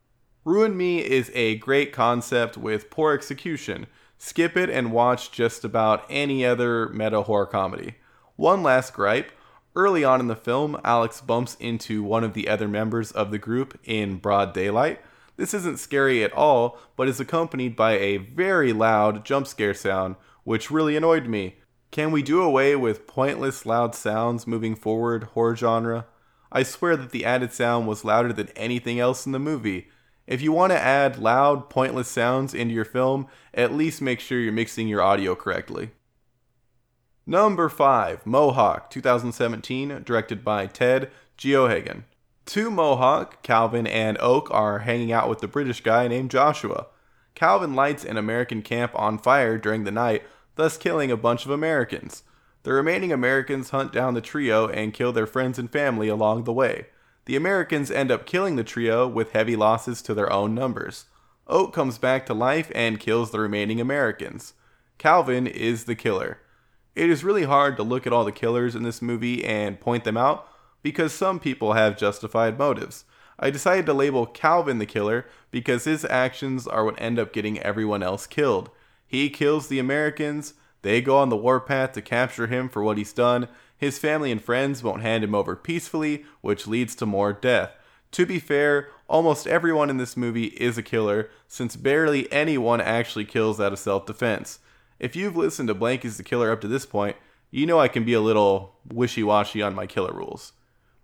Ruin 0.44 0.76
Me 0.76 0.98
is 0.98 1.30
a 1.34 1.56
great 1.56 1.92
concept 1.92 2.56
with 2.56 2.90
poor 2.90 3.12
execution. 3.12 3.86
Skip 4.16 4.56
it 4.56 4.68
and 4.68 4.90
watch 4.90 5.30
just 5.30 5.64
about 5.64 6.04
any 6.10 6.44
other 6.44 6.88
meta 6.88 7.22
horror 7.22 7.46
comedy. 7.46 7.94
One 8.34 8.64
last 8.64 8.94
gripe 8.94 9.30
early 9.78 10.02
on 10.02 10.18
in 10.20 10.26
the 10.26 10.34
film, 10.34 10.78
Alex 10.84 11.20
bumps 11.20 11.56
into 11.60 12.02
one 12.02 12.24
of 12.24 12.34
the 12.34 12.48
other 12.48 12.66
members 12.66 13.12
of 13.12 13.30
the 13.30 13.38
group 13.38 13.78
in 13.84 14.16
broad 14.16 14.52
daylight. 14.52 15.00
This 15.36 15.54
isn't 15.54 15.78
scary 15.78 16.24
at 16.24 16.32
all, 16.32 16.76
but 16.96 17.06
is 17.06 17.20
accompanied 17.20 17.76
by 17.76 17.92
a 17.92 18.16
very 18.16 18.72
loud 18.72 19.24
jump 19.24 19.46
scare 19.46 19.74
sound, 19.74 20.16
which 20.42 20.70
really 20.70 20.96
annoyed 20.96 21.26
me. 21.26 21.58
Can 21.92 22.10
we 22.10 22.22
do 22.22 22.42
away 22.42 22.74
with 22.74 23.06
pointless 23.06 23.64
loud 23.64 23.94
sounds 23.94 24.48
moving 24.48 24.74
forward, 24.74 25.22
horror 25.22 25.54
genre? 25.54 26.06
I 26.50 26.64
swear 26.64 26.96
that 26.96 27.10
the 27.10 27.24
added 27.24 27.52
sound 27.52 27.86
was 27.86 28.04
louder 28.04 28.32
than 28.32 28.48
anything 28.56 28.98
else 28.98 29.26
in 29.26 29.32
the 29.32 29.38
movie. 29.38 29.88
If 30.26 30.42
you 30.42 30.50
want 30.50 30.72
to 30.72 30.78
add 30.78 31.18
loud, 31.18 31.70
pointless 31.70 32.08
sounds 32.08 32.52
into 32.52 32.74
your 32.74 32.84
film, 32.84 33.28
at 33.54 33.72
least 33.72 34.02
make 34.02 34.18
sure 34.18 34.40
you're 34.40 34.52
mixing 34.52 34.88
your 34.88 35.02
audio 35.02 35.36
correctly. 35.36 35.92
Number 37.30 37.68
5, 37.68 38.24
Mohawk, 38.24 38.88
2017, 38.88 40.02
directed 40.02 40.42
by 40.42 40.64
Ted 40.64 41.10
Geoghegan. 41.36 42.04
Two 42.46 42.70
Mohawk, 42.70 43.42
Calvin 43.42 43.86
and 43.86 44.16
Oak, 44.18 44.50
are 44.50 44.78
hanging 44.78 45.12
out 45.12 45.28
with 45.28 45.40
the 45.40 45.46
British 45.46 45.82
guy 45.82 46.08
named 46.08 46.30
Joshua. 46.30 46.86
Calvin 47.34 47.74
lights 47.74 48.02
an 48.02 48.16
American 48.16 48.62
camp 48.62 48.92
on 48.94 49.18
fire 49.18 49.58
during 49.58 49.84
the 49.84 49.90
night 49.90 50.22
thus 50.54 50.78
killing 50.78 51.10
a 51.10 51.18
bunch 51.18 51.44
of 51.44 51.50
Americans. 51.50 52.22
The 52.62 52.72
remaining 52.72 53.12
Americans 53.12 53.68
hunt 53.68 53.92
down 53.92 54.14
the 54.14 54.22
trio 54.22 54.66
and 54.66 54.94
kill 54.94 55.12
their 55.12 55.26
friends 55.26 55.58
and 55.58 55.70
family 55.70 56.08
along 56.08 56.44
the 56.44 56.52
way. 56.54 56.86
The 57.26 57.36
Americans 57.36 57.90
end 57.90 58.10
up 58.10 58.24
killing 58.24 58.56
the 58.56 58.64
trio 58.64 59.06
with 59.06 59.32
heavy 59.32 59.54
losses 59.54 60.00
to 60.00 60.14
their 60.14 60.32
own 60.32 60.54
numbers. 60.54 61.04
Oak 61.46 61.74
comes 61.74 61.98
back 61.98 62.24
to 62.24 62.32
life 62.32 62.72
and 62.74 62.98
kills 62.98 63.32
the 63.32 63.40
remaining 63.40 63.82
Americans. 63.82 64.54
Calvin 64.96 65.46
is 65.46 65.84
the 65.84 65.94
killer. 65.94 66.38
It 66.94 67.10
is 67.10 67.24
really 67.24 67.44
hard 67.44 67.76
to 67.76 67.82
look 67.82 68.06
at 68.06 68.12
all 68.12 68.24
the 68.24 68.32
killers 68.32 68.74
in 68.74 68.82
this 68.82 69.00
movie 69.00 69.44
and 69.44 69.80
point 69.80 70.04
them 70.04 70.16
out 70.16 70.48
because 70.82 71.12
some 71.12 71.38
people 71.38 71.74
have 71.74 71.96
justified 71.96 72.58
motives. 72.58 73.04
I 73.38 73.50
decided 73.50 73.86
to 73.86 73.94
label 73.94 74.26
Calvin 74.26 74.78
the 74.78 74.86
killer 74.86 75.26
because 75.50 75.84
his 75.84 76.04
actions 76.04 76.66
are 76.66 76.84
what 76.84 77.00
end 77.00 77.18
up 77.18 77.32
getting 77.32 77.58
everyone 77.60 78.02
else 78.02 78.26
killed. 78.26 78.70
He 79.06 79.30
kills 79.30 79.68
the 79.68 79.78
Americans. 79.78 80.54
They 80.82 81.00
go 81.00 81.18
on 81.18 81.28
the 81.28 81.36
warpath 81.36 81.92
to 81.92 82.02
capture 82.02 82.48
him 82.48 82.68
for 82.68 82.82
what 82.82 82.98
he's 82.98 83.12
done. 83.12 83.48
His 83.76 83.98
family 83.98 84.32
and 84.32 84.42
friends 84.42 84.82
won't 84.82 85.02
hand 85.02 85.22
him 85.22 85.34
over 85.34 85.54
peacefully, 85.54 86.24
which 86.40 86.66
leads 86.66 86.94
to 86.96 87.06
more 87.06 87.32
death. 87.32 87.70
To 88.12 88.26
be 88.26 88.40
fair, 88.40 88.88
almost 89.08 89.46
everyone 89.46 89.90
in 89.90 89.98
this 89.98 90.16
movie 90.16 90.46
is 90.46 90.76
a 90.76 90.82
killer, 90.82 91.30
since 91.46 91.76
barely 91.76 92.30
anyone 92.32 92.80
actually 92.80 93.24
kills 93.24 93.60
out 93.60 93.72
of 93.72 93.78
self 93.78 94.06
defense. 94.06 94.58
If 94.98 95.14
you've 95.14 95.36
listened 95.36 95.68
to 95.68 95.74
Blank 95.74 96.04
is 96.04 96.16
the 96.16 96.24
Killer 96.24 96.50
up 96.50 96.60
to 96.62 96.68
this 96.68 96.84
point, 96.84 97.16
you 97.50 97.66
know 97.66 97.78
I 97.78 97.86
can 97.86 98.04
be 98.04 98.14
a 98.14 98.20
little 98.20 98.74
wishy 98.92 99.22
washy 99.22 99.62
on 99.62 99.74
my 99.74 99.86
killer 99.86 100.12
rules. 100.12 100.52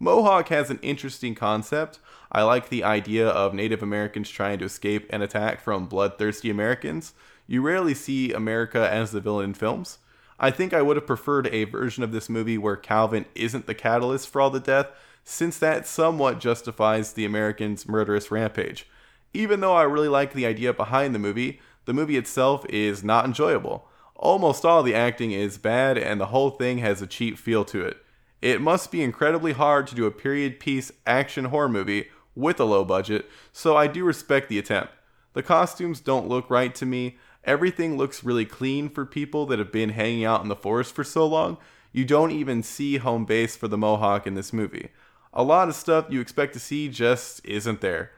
Mohawk 0.00 0.48
has 0.48 0.68
an 0.68 0.80
interesting 0.83 1.37
concept. 1.37 2.00
I 2.33 2.42
like 2.42 2.68
the 2.68 2.83
idea 2.83 3.28
of 3.28 3.54
Native 3.54 3.83
Americans 3.83 4.28
trying 4.28 4.59
to 4.59 4.64
escape 4.64 5.07
an 5.11 5.22
attack 5.22 5.61
from 5.61 5.87
bloodthirsty 5.87 6.50
Americans. 6.50 7.14
You 7.46 7.62
rarely 7.62 7.94
see 7.94 8.33
America 8.33 8.90
as 8.90 9.12
the 9.12 9.20
villain 9.20 9.50
in 9.50 9.54
films. 9.54 9.98
I 10.40 10.50
think 10.50 10.74
I 10.74 10.83
would 10.83 10.96
have 10.96 11.07
preferred 11.07 11.46
a 11.46 11.62
version 11.62 12.02
of 12.02 12.11
this 12.11 12.28
movie 12.28 12.59
where 12.59 12.76
Calvin 12.76 13.26
isn't 13.37 13.66
the 13.66 13.74
catalyst 13.74 14.28
for 14.28 14.40
all 14.40 14.50
the 14.50 14.59
death, 14.59 14.88
since 15.22 15.57
that 15.59 15.87
somewhat 15.87 16.40
justifies 16.40 17.12
the 17.12 17.24
Americans' 17.24 17.88
murderous 17.88 18.33
rampage. 18.33 18.88
Even 19.33 19.61
though 19.61 19.74
I 19.74 19.85
really 19.85 20.09
like 20.09 20.33
the 20.33 20.46
idea 20.46 20.72
behind 20.72 21.14
the 21.14 21.20
movie, 21.20 21.61
the 21.85 21.92
movie 21.92 22.16
itself 22.16 22.64
is 22.68 23.05
not 23.05 23.25
enjoyable. 23.25 23.88
Almost 24.16 24.64
all 24.64 24.83
the 24.83 24.94
acting 24.94 25.33
is 25.33 25.59
bad, 25.59 25.99
and 25.99 26.20
the 26.20 26.27
whole 26.27 26.51
thing 26.51 26.79
has 26.79 27.03
a 27.03 27.07
cheap 27.07 27.38
feel 27.38 27.64
to 27.66 27.85
it. 27.85 27.99
It 28.40 28.61
must 28.61 28.92
be 28.92 29.03
incredibly 29.03 29.53
hard 29.53 29.87
to 29.88 29.94
do 29.94 30.07
a 30.07 30.11
period 30.11 30.61
piece 30.61 30.92
action 31.07 31.47
horror 31.47 31.68
movie 31.68 32.09
with 32.35 32.61
a 32.61 32.64
low 32.64 32.85
budget, 32.85 33.29
so 33.53 33.77
I 33.77 33.87
do 33.87 34.05
respect 34.05 34.49
the 34.49 34.59
attempt. 34.59 34.92
The 35.33 35.42
costumes 35.42 36.01
don't 36.01 36.29
look 36.29 36.49
right 36.49 36.75
to 36.75 36.87
me, 36.87 37.16
Everything 37.47 37.99
looks 37.99 38.25
really 38.25 38.47
clean 38.47 38.88
for 38.88 39.05
people 39.05 39.44
that 39.47 39.59
have 39.59 39.70
been 39.70 39.90
hanging 39.90 40.25
out 40.25 40.42
in 40.42 40.49
the 40.49 40.57
forest 40.57 40.94
for 40.94 41.05
so 41.05 41.27
long. 41.27 41.59
You 41.92 42.05
don't 42.05 42.31
even 42.31 42.62
see 42.62 42.97
home 42.97 43.27
base 43.27 43.55
for 43.55 43.68
the 43.68 43.77
Mohawk 43.77 44.27
in 44.27 44.35
this 44.35 44.53
movie. 44.53 44.88
A 45.33 45.42
lot 45.42 45.68
of 45.68 45.75
stuff 45.75 46.07
you 46.09 46.20
expect 46.20 46.55
to 46.55 46.61
see 46.61 46.88
just 46.88 47.44
isn't 47.44 47.83
there. 47.83 48.12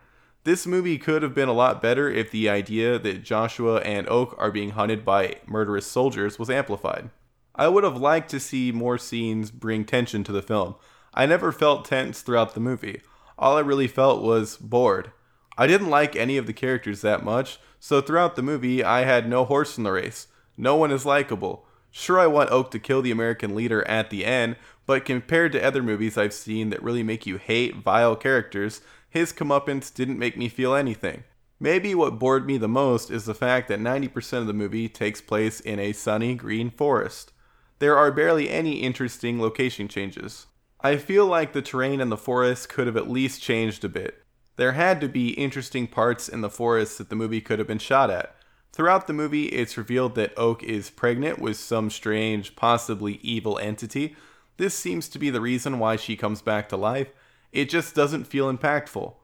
This 0.47 0.65
movie 0.65 0.97
could 0.97 1.25
have 1.25 1.35
been 1.35 1.49
a 1.49 1.53
lot 1.53 1.83
better 1.83 2.09
if 2.09 2.31
the 2.31 2.49
idea 2.49 3.01
that 3.01 3.25
Joshua 3.25 3.81
and 3.81 4.09
Oak 4.09 4.33
are 4.39 4.53
being 4.53 4.71
hunted 4.71 5.05
by 5.05 5.39
murderous 5.45 5.89
soldiers 5.89 6.39
was 6.39 6.49
amplified. 6.49 7.11
I 7.57 7.67
would 7.67 7.83
have 7.83 7.97
liked 7.97 8.31
to 8.31 8.39
see 8.39 8.71
more 8.71 8.97
scenes 8.97 9.51
bring 9.51 9.85
tension 9.85 10.23
to 10.23 10.31
the 10.31 10.41
film. 10.41 10.77
I 11.13 11.27
never 11.27 11.51
felt 11.51 11.85
tense 11.85 12.21
throughout 12.21 12.55
the 12.55 12.61
movie. 12.61 13.01
All 13.37 13.57
I 13.57 13.61
really 13.61 13.89
felt 13.89 14.23
was 14.23 14.57
bored. 14.57 15.11
I 15.59 15.67
didn't 15.67 15.91
like 15.91 16.15
any 16.15 16.37
of 16.37 16.47
the 16.47 16.53
characters 16.53 17.01
that 17.01 17.25
much, 17.25 17.59
so 17.81 18.01
throughout 18.01 18.37
the 18.37 18.43
movie, 18.43 18.85
I 18.85 19.01
had 19.01 19.29
no 19.29 19.45
horse 19.45 19.77
in 19.77 19.83
the 19.83 19.91
race. 19.91 20.29
No 20.57 20.77
one 20.77 20.93
is 20.93 21.05
likable. 21.05 21.67
Sure, 21.91 22.21
I 22.21 22.29
want 22.29 22.53
Oak 22.53 22.71
to 22.71 22.79
kill 22.79 23.03
the 23.03 23.11
American 23.11 23.57
leader 23.57 23.83
at 23.89 24.11
the 24.11 24.25
end, 24.25 24.55
but 24.87 25.05
compared 25.05 25.51
to 25.53 25.65
other 25.65 25.83
movies 25.83 26.17
I've 26.17 26.33
seen 26.33 26.71
that 26.71 26.85
really 26.85 27.03
make 27.03 27.27
you 27.27 27.37
hate 27.37 27.75
vile 27.75 28.15
characters, 28.15 28.81
his 29.09 29.33
comeuppance 29.33 29.93
didn't 29.93 30.19
make 30.19 30.37
me 30.37 30.49
feel 30.49 30.75
anything. 30.75 31.25
Maybe 31.59 31.95
what 31.95 32.19
bored 32.19 32.47
me 32.47 32.59
the 32.59 32.69
most 32.69 33.11
is 33.11 33.25
the 33.25 33.35
fact 33.35 33.69
that 33.69 33.81
90% 33.81 34.39
of 34.39 34.47
the 34.47 34.53
movie 34.53 34.89
takes 34.89 35.21
place 35.21 35.61
in 35.61 35.79
a 35.79 35.93
sunny 35.93 36.35
green 36.35 36.71
forest. 36.71 37.33
There 37.79 37.97
are 37.97 38.13
barely 38.13 38.51
any 38.51 38.81
interesting 38.81 39.41
location 39.41 39.89
changes. 39.89 40.47
I 40.81 40.99
feel 40.99 41.27
like 41.27 41.53
the 41.53 41.63
terrain 41.63 42.01
in 42.01 42.11
the 42.11 42.17
forest 42.17 42.69
could 42.69 42.87
have 42.87 42.97
at 42.97 43.11
least 43.11 43.41
changed 43.41 43.85
a 43.85 43.89
bit. 43.89 44.23
There 44.57 44.73
had 44.73 45.01
to 45.01 45.09
be 45.09 45.31
interesting 45.31 45.87
parts 45.87 46.29
in 46.29 46.43
the 46.43 46.51
forest 46.51 46.99
that 46.99 47.09
the 47.09 47.17
movie 47.17 47.41
could 47.41 47.59
have 47.59 47.69
been 47.69 47.79
shot 47.79 48.11
at. 48.11 48.35
Throughout 48.73 49.07
the 49.07 49.13
movie, 49.15 49.47
it's 49.47 49.79
revealed 49.79 50.15
that 50.17 50.39
Oak 50.39 50.63
is 50.63 50.91
pregnant 50.91 51.39
with 51.39 51.57
some 51.57 51.89
strange, 51.89 52.57
possibly 52.57 53.15
evil 53.23 53.59
entity. 53.59 54.17
This 54.59 54.75
seems 54.75 55.09
to 55.09 55.19
be 55.19 55.31
the 55.31 55.41
reason 55.41 55.79
why 55.79 55.97
she 55.97 56.17
comes 56.17 56.43
back 56.43 56.69
to 56.69 56.77
life. 56.77 57.09
It 57.57 57.71
just 57.71 57.95
doesn't 57.95 58.27
feel 58.27 58.55
impactful. 58.55 59.15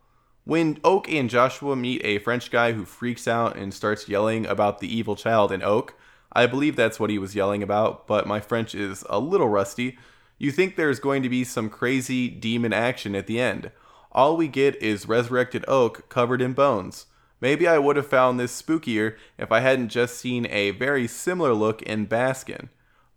When 0.45 0.79
Oak 0.83 1.07
and 1.13 1.29
Joshua 1.29 1.77
meet 1.77 2.01
a 2.03 2.19
French 2.19 2.51
guy 2.51 2.73
who 2.73 2.87
freaks 2.87 3.29
out 3.29 3.59
and 3.59 3.75
starts 3.75 4.09
yelling 4.09 4.47
about 4.47 4.79
the 4.79 4.89
evil 4.89 5.17
child 5.17 5.53
in 5.53 5.63
Oak, 5.63 5.95
I 6.33 6.47
believe 6.47 6.75
that's 6.75 6.99
what 6.99 7.11
he 7.11 7.19
was 7.19 7.35
yelling 7.35 7.63
about, 7.63 8.07
but 8.07 8.27
my 8.27 8.41
French 8.41 8.75
is 8.75 9.05
a 9.11 9.19
little 9.19 9.51
rusty. 9.51 9.99
You 10.39 10.51
think 10.51 10.77
there's 10.77 10.99
going 10.99 11.23
to 11.23 11.29
be 11.29 11.45
some 11.45 11.69
crazy 11.69 12.31
demon 12.31 12.73
action 12.73 13.15
at 13.15 13.27
the 13.27 13.39
end. 13.39 13.71
All 14.13 14.39
we 14.39 14.49
get 14.49 14.77
is 14.77 15.07
resurrected 15.07 15.67
Oak 15.69 16.09
covered 16.09 16.41
in 16.41 16.55
bones. 16.55 17.05
Maybe 17.39 17.69
I 17.69 17.77
would 17.77 17.97
have 17.97 18.07
found 18.07 18.41
this 18.41 18.63
spookier 18.63 19.17
if 19.37 19.53
I 19.53 19.61
hadn't 19.61 19.91
just 19.91 20.17
seen 20.17 20.47
a 20.47 20.71
very 20.71 21.07
similar 21.07 21.53
look 21.53 21.83
in 21.83 22.07
Baskin. 22.07 22.71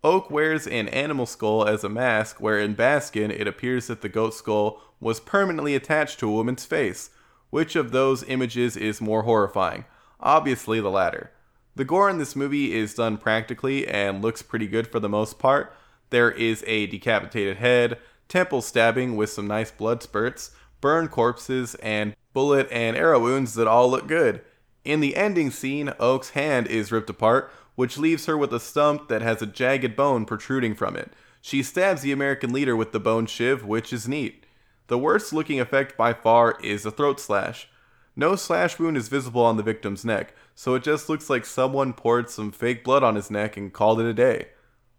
Oak 0.03 0.29
wears 0.29 0.67
an 0.67 0.89
animal 0.89 1.25
skull 1.25 1.65
as 1.65 1.85
a 1.85 1.89
mask, 1.89 2.41
where 2.41 2.59
in 2.59 2.75
Baskin 2.75 3.31
it 3.31 3.47
appears 3.47 3.87
that 3.87 4.01
the 4.01 4.09
goat 4.09 4.33
skull 4.33 4.81
was 4.99 5.19
permanently 5.19 5.75
attached 5.75 6.19
to 6.19 6.29
a 6.29 6.33
woman's 6.33 6.65
face. 6.65 7.09
Which 7.49 7.75
of 7.75 7.91
those 7.91 8.23
images 8.23 8.75
is 8.75 9.01
more 9.01 9.23
horrifying? 9.23 9.85
Obviously, 10.19 10.79
the 10.79 10.89
latter. 10.89 11.31
The 11.75 11.85
gore 11.85 12.09
in 12.09 12.17
this 12.17 12.35
movie 12.35 12.73
is 12.73 12.93
done 12.93 13.17
practically 13.17 13.87
and 13.87 14.21
looks 14.21 14.41
pretty 14.41 14.67
good 14.67 14.87
for 14.87 14.99
the 14.99 15.09
most 15.09 15.39
part. 15.39 15.75
There 16.09 16.31
is 16.31 16.63
a 16.67 16.87
decapitated 16.87 17.57
head, 17.57 17.97
temple 18.29 18.61
stabbing 18.61 19.15
with 19.15 19.29
some 19.29 19.47
nice 19.47 19.71
blood 19.71 20.01
spurts, 20.01 20.51
burned 20.79 21.11
corpses, 21.11 21.75
and 21.75 22.15
bullet 22.33 22.67
and 22.71 22.95
arrow 22.95 23.19
wounds 23.19 23.55
that 23.55 23.67
all 23.67 23.89
look 23.89 24.07
good. 24.07 24.41
In 24.83 24.99
the 24.99 25.15
ending 25.15 25.51
scene, 25.51 25.93
Oak's 25.99 26.29
hand 26.29 26.67
is 26.67 26.91
ripped 26.91 27.09
apart, 27.09 27.51
which 27.75 27.97
leaves 27.97 28.25
her 28.25 28.37
with 28.37 28.53
a 28.53 28.59
stump 28.59 29.09
that 29.09 29.21
has 29.21 29.41
a 29.41 29.47
jagged 29.47 29.95
bone 29.95 30.25
protruding 30.25 30.75
from 30.75 30.95
it. 30.95 31.11
She 31.41 31.61
stabs 31.61 32.01
the 32.01 32.11
American 32.11 32.53
leader 32.53 32.75
with 32.75 32.91
the 32.91 32.99
bone 32.99 33.25
shiv, 33.25 33.65
which 33.65 33.91
is 33.91 34.07
neat. 34.07 34.44
The 34.87 34.97
worst 34.97 35.33
looking 35.33 35.59
effect 35.59 35.97
by 35.97 36.13
far 36.13 36.57
is 36.61 36.85
a 36.85 36.91
throat 36.91 37.19
slash. 37.19 37.67
No 38.15 38.35
slash 38.35 38.79
wound 38.79 38.95
is 38.97 39.09
visible 39.09 39.43
on 39.43 39.57
the 39.57 39.63
victim's 39.63 40.05
neck, 40.05 40.33
so 40.53 40.75
it 40.75 40.83
just 40.83 41.09
looks 41.09 41.29
like 41.29 41.45
someone 41.45 41.93
poured 41.93 42.29
some 42.29 42.51
fake 42.51 42.83
blood 42.83 43.03
on 43.03 43.15
his 43.15 43.29
neck 43.29 43.57
and 43.57 43.73
called 43.73 43.99
it 43.99 44.05
a 44.05 44.13
day. 44.13 44.49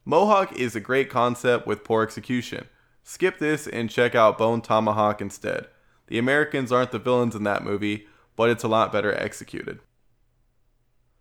Mohawk 0.04 0.52
is 0.52 0.76
a 0.76 0.80
great 0.80 1.08
concept 1.08 1.66
with 1.66 1.84
poor 1.84 2.02
execution. 2.02 2.66
Skip 3.02 3.38
this 3.38 3.66
and 3.66 3.88
check 3.88 4.14
out 4.14 4.38
Bone 4.38 4.60
Tomahawk 4.60 5.20
instead. 5.20 5.68
The 6.08 6.18
Americans 6.18 6.70
aren't 6.70 6.92
the 6.92 6.98
villains 6.98 7.34
in 7.34 7.44
that 7.44 7.64
movie, 7.64 8.06
but 8.36 8.50
it's 8.50 8.64
a 8.64 8.68
lot 8.68 8.92
better 8.92 9.14
executed. 9.14 9.80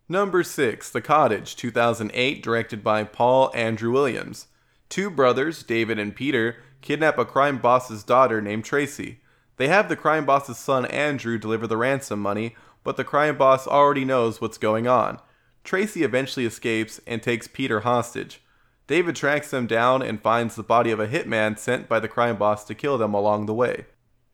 Number 0.08 0.44
6, 0.44 0.90
The 0.90 1.00
Cottage, 1.00 1.56
2008, 1.56 2.42
directed 2.42 2.84
by 2.84 3.02
Paul 3.04 3.50
Andrew 3.54 3.90
Williams. 3.90 4.46
Two 4.88 5.10
brothers, 5.10 5.62
David 5.62 5.98
and 5.98 6.14
Peter, 6.14 6.56
kidnap 6.80 7.18
a 7.18 7.24
crime 7.24 7.58
boss's 7.58 8.04
daughter 8.04 8.40
named 8.40 8.64
Tracy. 8.64 9.20
They 9.56 9.68
have 9.68 9.88
the 9.88 9.96
crime 9.96 10.26
boss's 10.26 10.58
son 10.58 10.86
Andrew 10.86 11.38
deliver 11.38 11.66
the 11.66 11.76
ransom 11.76 12.20
money, 12.20 12.54
but 12.84 12.96
the 12.96 13.04
crime 13.04 13.36
boss 13.36 13.66
already 13.66 14.04
knows 14.04 14.40
what's 14.40 14.58
going 14.58 14.86
on. 14.86 15.18
Tracy 15.64 16.04
eventually 16.04 16.46
escapes 16.46 17.00
and 17.06 17.22
takes 17.22 17.48
Peter 17.48 17.80
hostage. 17.80 18.40
David 18.86 19.16
tracks 19.16 19.50
them 19.50 19.66
down 19.66 20.02
and 20.02 20.22
finds 20.22 20.54
the 20.54 20.62
body 20.62 20.92
of 20.92 21.00
a 21.00 21.08
hitman 21.08 21.58
sent 21.58 21.88
by 21.88 21.98
the 21.98 22.06
crime 22.06 22.36
boss 22.36 22.64
to 22.64 22.74
kill 22.74 22.98
them 22.98 23.14
along 23.14 23.46
the 23.46 23.54
way. 23.54 23.86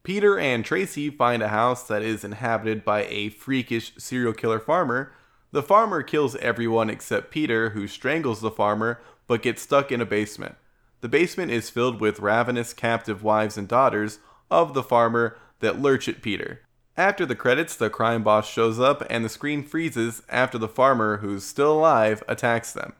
Peter 0.02 0.38
and 0.38 0.64
Tracy 0.64 1.08
find 1.08 1.42
a 1.42 1.48
house 1.48 1.84
that 1.84 2.02
is 2.02 2.24
inhabited 2.24 2.84
by 2.84 3.04
a 3.04 3.30
freakish 3.30 3.94
serial 3.96 4.32
killer 4.32 4.58
farmer 4.58 5.12
the 5.52 5.62
farmer 5.62 6.02
kills 6.02 6.34
everyone 6.36 6.90
except 6.90 7.30
Peter, 7.30 7.70
who 7.70 7.86
strangles 7.86 8.40
the 8.40 8.50
farmer 8.50 9.00
but 9.26 9.42
gets 9.42 9.62
stuck 9.62 9.92
in 9.92 10.00
a 10.00 10.06
basement. 10.06 10.56
The 11.00 11.08
basement 11.08 11.52
is 11.52 11.70
filled 11.70 12.00
with 12.00 12.20
ravenous 12.20 12.72
captive 12.72 13.22
wives 13.22 13.56
and 13.56 13.68
daughters 13.68 14.18
of 14.50 14.74
the 14.74 14.82
farmer 14.82 15.36
that 15.60 15.80
lurch 15.80 16.08
at 16.08 16.22
Peter. 16.22 16.62
After 16.96 17.24
the 17.24 17.36
credits, 17.36 17.76
the 17.76 17.90
crime 17.90 18.22
boss 18.22 18.48
shows 18.48 18.78
up 18.78 19.02
and 19.08 19.24
the 19.24 19.28
screen 19.28 19.62
freezes 19.62 20.22
after 20.28 20.58
the 20.58 20.68
farmer, 20.68 21.18
who's 21.18 21.44
still 21.44 21.72
alive, 21.72 22.22
attacks 22.28 22.72
them. 22.72 22.94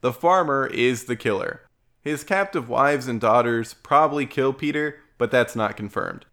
The 0.00 0.12
farmer 0.12 0.66
is 0.66 1.04
the 1.04 1.16
killer. 1.16 1.62
His 2.00 2.24
captive 2.24 2.68
wives 2.68 3.06
and 3.08 3.20
daughters 3.20 3.74
probably 3.74 4.26
kill 4.26 4.52
Peter, 4.52 4.98
but 5.18 5.30
that's 5.30 5.54
not 5.54 5.76
confirmed. 5.76 6.26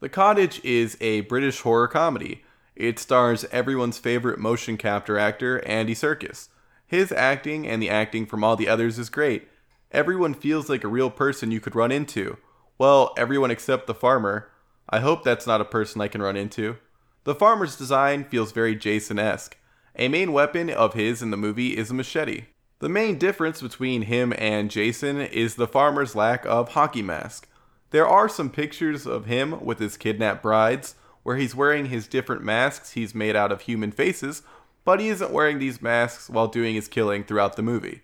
The 0.00 0.10
Cottage 0.10 0.62
is 0.64 0.98
a 1.00 1.22
British 1.22 1.60
horror 1.60 1.88
comedy. 1.88 2.43
It 2.76 2.98
stars 2.98 3.44
everyone's 3.52 3.98
favorite 3.98 4.38
motion 4.38 4.76
capture 4.76 5.18
actor, 5.18 5.64
Andy 5.66 5.94
Serkis. 5.94 6.48
His 6.86 7.12
acting 7.12 7.66
and 7.66 7.82
the 7.82 7.90
acting 7.90 8.26
from 8.26 8.42
all 8.42 8.56
the 8.56 8.68
others 8.68 8.98
is 8.98 9.10
great. 9.10 9.48
Everyone 9.92 10.34
feels 10.34 10.68
like 10.68 10.82
a 10.82 10.88
real 10.88 11.10
person 11.10 11.50
you 11.50 11.60
could 11.60 11.76
run 11.76 11.92
into. 11.92 12.36
Well, 12.78 13.14
everyone 13.16 13.50
except 13.52 13.86
the 13.86 13.94
farmer. 13.94 14.50
I 14.88 15.00
hope 15.00 15.22
that's 15.22 15.46
not 15.46 15.60
a 15.60 15.64
person 15.64 16.00
I 16.00 16.08
can 16.08 16.20
run 16.20 16.36
into. 16.36 16.76
The 17.24 17.34
farmer's 17.34 17.76
design 17.76 18.24
feels 18.24 18.52
very 18.52 18.74
Jason 18.74 19.18
esque. 19.18 19.56
A 19.96 20.08
main 20.08 20.32
weapon 20.32 20.68
of 20.68 20.94
his 20.94 21.22
in 21.22 21.30
the 21.30 21.36
movie 21.36 21.76
is 21.76 21.90
a 21.90 21.94
machete. 21.94 22.46
The 22.80 22.88
main 22.88 23.16
difference 23.16 23.62
between 23.62 24.02
him 24.02 24.34
and 24.36 24.70
Jason 24.70 25.20
is 25.20 25.54
the 25.54 25.68
farmer's 25.68 26.16
lack 26.16 26.44
of 26.44 26.70
hockey 26.70 27.02
mask. 27.02 27.48
There 27.90 28.06
are 28.06 28.28
some 28.28 28.50
pictures 28.50 29.06
of 29.06 29.26
him 29.26 29.64
with 29.64 29.78
his 29.78 29.96
kidnapped 29.96 30.42
brides, 30.42 30.96
where 31.24 31.36
he's 31.36 31.56
wearing 31.56 31.86
his 31.86 32.06
different 32.06 32.44
masks 32.44 32.92
he's 32.92 33.14
made 33.14 33.34
out 33.34 33.50
of 33.50 33.62
human 33.62 33.90
faces, 33.90 34.42
but 34.84 35.00
he 35.00 35.08
isn't 35.08 35.32
wearing 35.32 35.58
these 35.58 35.82
masks 35.82 36.30
while 36.30 36.46
doing 36.46 36.76
his 36.76 36.86
killing 36.86 37.24
throughout 37.24 37.56
the 37.56 37.62
movie. 37.62 38.02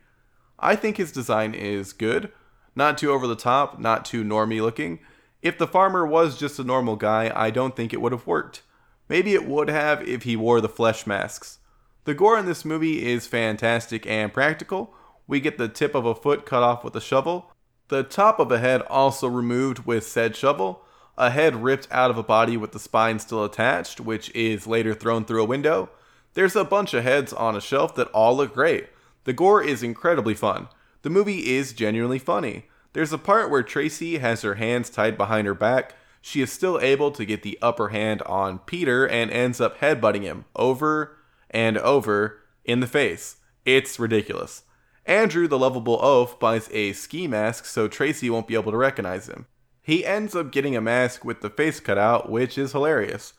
I 0.58 0.74
think 0.74 0.96
his 0.96 1.12
design 1.12 1.54
is 1.54 1.92
good, 1.92 2.32
not 2.74 2.98
too 2.98 3.12
over 3.12 3.28
the 3.28 3.36
top, 3.36 3.78
not 3.78 4.04
too 4.04 4.24
normy 4.24 4.60
looking. 4.60 4.98
If 5.40 5.56
the 5.56 5.68
farmer 5.68 6.04
was 6.04 6.38
just 6.38 6.58
a 6.58 6.64
normal 6.64 6.96
guy, 6.96 7.32
I 7.34 7.50
don't 7.50 7.76
think 7.76 7.92
it 7.92 8.00
would 8.00 8.12
have 8.12 8.26
worked. 8.26 8.62
Maybe 9.08 9.34
it 9.34 9.46
would 9.46 9.68
have 9.68 10.06
if 10.06 10.24
he 10.24 10.36
wore 10.36 10.60
the 10.60 10.68
flesh 10.68 11.06
masks. 11.06 11.58
The 12.04 12.14
gore 12.14 12.38
in 12.38 12.46
this 12.46 12.64
movie 12.64 13.06
is 13.06 13.26
fantastic 13.26 14.06
and 14.06 14.32
practical. 14.32 14.94
We 15.26 15.40
get 15.40 15.58
the 15.58 15.68
tip 15.68 15.94
of 15.94 16.06
a 16.06 16.14
foot 16.14 16.44
cut 16.44 16.62
off 16.62 16.82
with 16.82 16.96
a 16.96 17.00
shovel, 17.00 17.52
the 17.90 18.04
top 18.04 18.38
of 18.38 18.52
a 18.52 18.60
head 18.60 18.82
also 18.82 19.26
removed 19.26 19.80
with 19.80 20.06
said 20.06 20.36
shovel, 20.36 20.84
a 21.20 21.30
head 21.30 21.62
ripped 21.62 21.86
out 21.90 22.10
of 22.10 22.16
a 22.18 22.22
body 22.22 22.56
with 22.56 22.72
the 22.72 22.78
spine 22.78 23.18
still 23.18 23.44
attached, 23.44 24.00
which 24.00 24.34
is 24.34 24.66
later 24.66 24.94
thrown 24.94 25.24
through 25.24 25.42
a 25.42 25.46
window. 25.46 25.90
There's 26.34 26.56
a 26.56 26.64
bunch 26.64 26.94
of 26.94 27.04
heads 27.04 27.32
on 27.32 27.54
a 27.54 27.60
shelf 27.60 27.94
that 27.96 28.08
all 28.08 28.36
look 28.36 28.54
great. 28.54 28.88
The 29.24 29.34
gore 29.34 29.62
is 29.62 29.82
incredibly 29.82 30.34
fun. 30.34 30.68
The 31.02 31.10
movie 31.10 31.50
is 31.50 31.74
genuinely 31.74 32.18
funny. 32.18 32.66
There's 32.94 33.12
a 33.12 33.18
part 33.18 33.50
where 33.50 33.62
Tracy 33.62 34.18
has 34.18 34.42
her 34.42 34.54
hands 34.54 34.90
tied 34.90 35.18
behind 35.18 35.46
her 35.46 35.54
back. 35.54 35.94
She 36.22 36.40
is 36.40 36.50
still 36.50 36.80
able 36.80 37.10
to 37.12 37.24
get 37.24 37.42
the 37.42 37.58
upper 37.60 37.88
hand 37.88 38.22
on 38.22 38.60
Peter 38.60 39.06
and 39.06 39.30
ends 39.30 39.60
up 39.60 39.78
headbutting 39.78 40.22
him 40.22 40.46
over 40.56 41.16
and 41.50 41.76
over 41.78 42.40
in 42.64 42.80
the 42.80 42.86
face. 42.86 43.36
It's 43.64 43.98
ridiculous. 43.98 44.62
Andrew, 45.06 45.48
the 45.48 45.58
lovable 45.58 45.98
oaf, 46.02 46.38
buys 46.38 46.68
a 46.72 46.92
ski 46.92 47.26
mask 47.26 47.64
so 47.66 47.88
Tracy 47.88 48.30
won't 48.30 48.46
be 48.46 48.54
able 48.54 48.72
to 48.72 48.78
recognize 48.78 49.28
him. 49.28 49.46
He 49.82 50.04
ends 50.04 50.34
up 50.34 50.52
getting 50.52 50.76
a 50.76 50.80
mask 50.80 51.24
with 51.24 51.40
the 51.40 51.50
face 51.50 51.80
cut 51.80 51.98
out, 51.98 52.30
which 52.30 52.58
is 52.58 52.72
hilarious. 52.72 53.32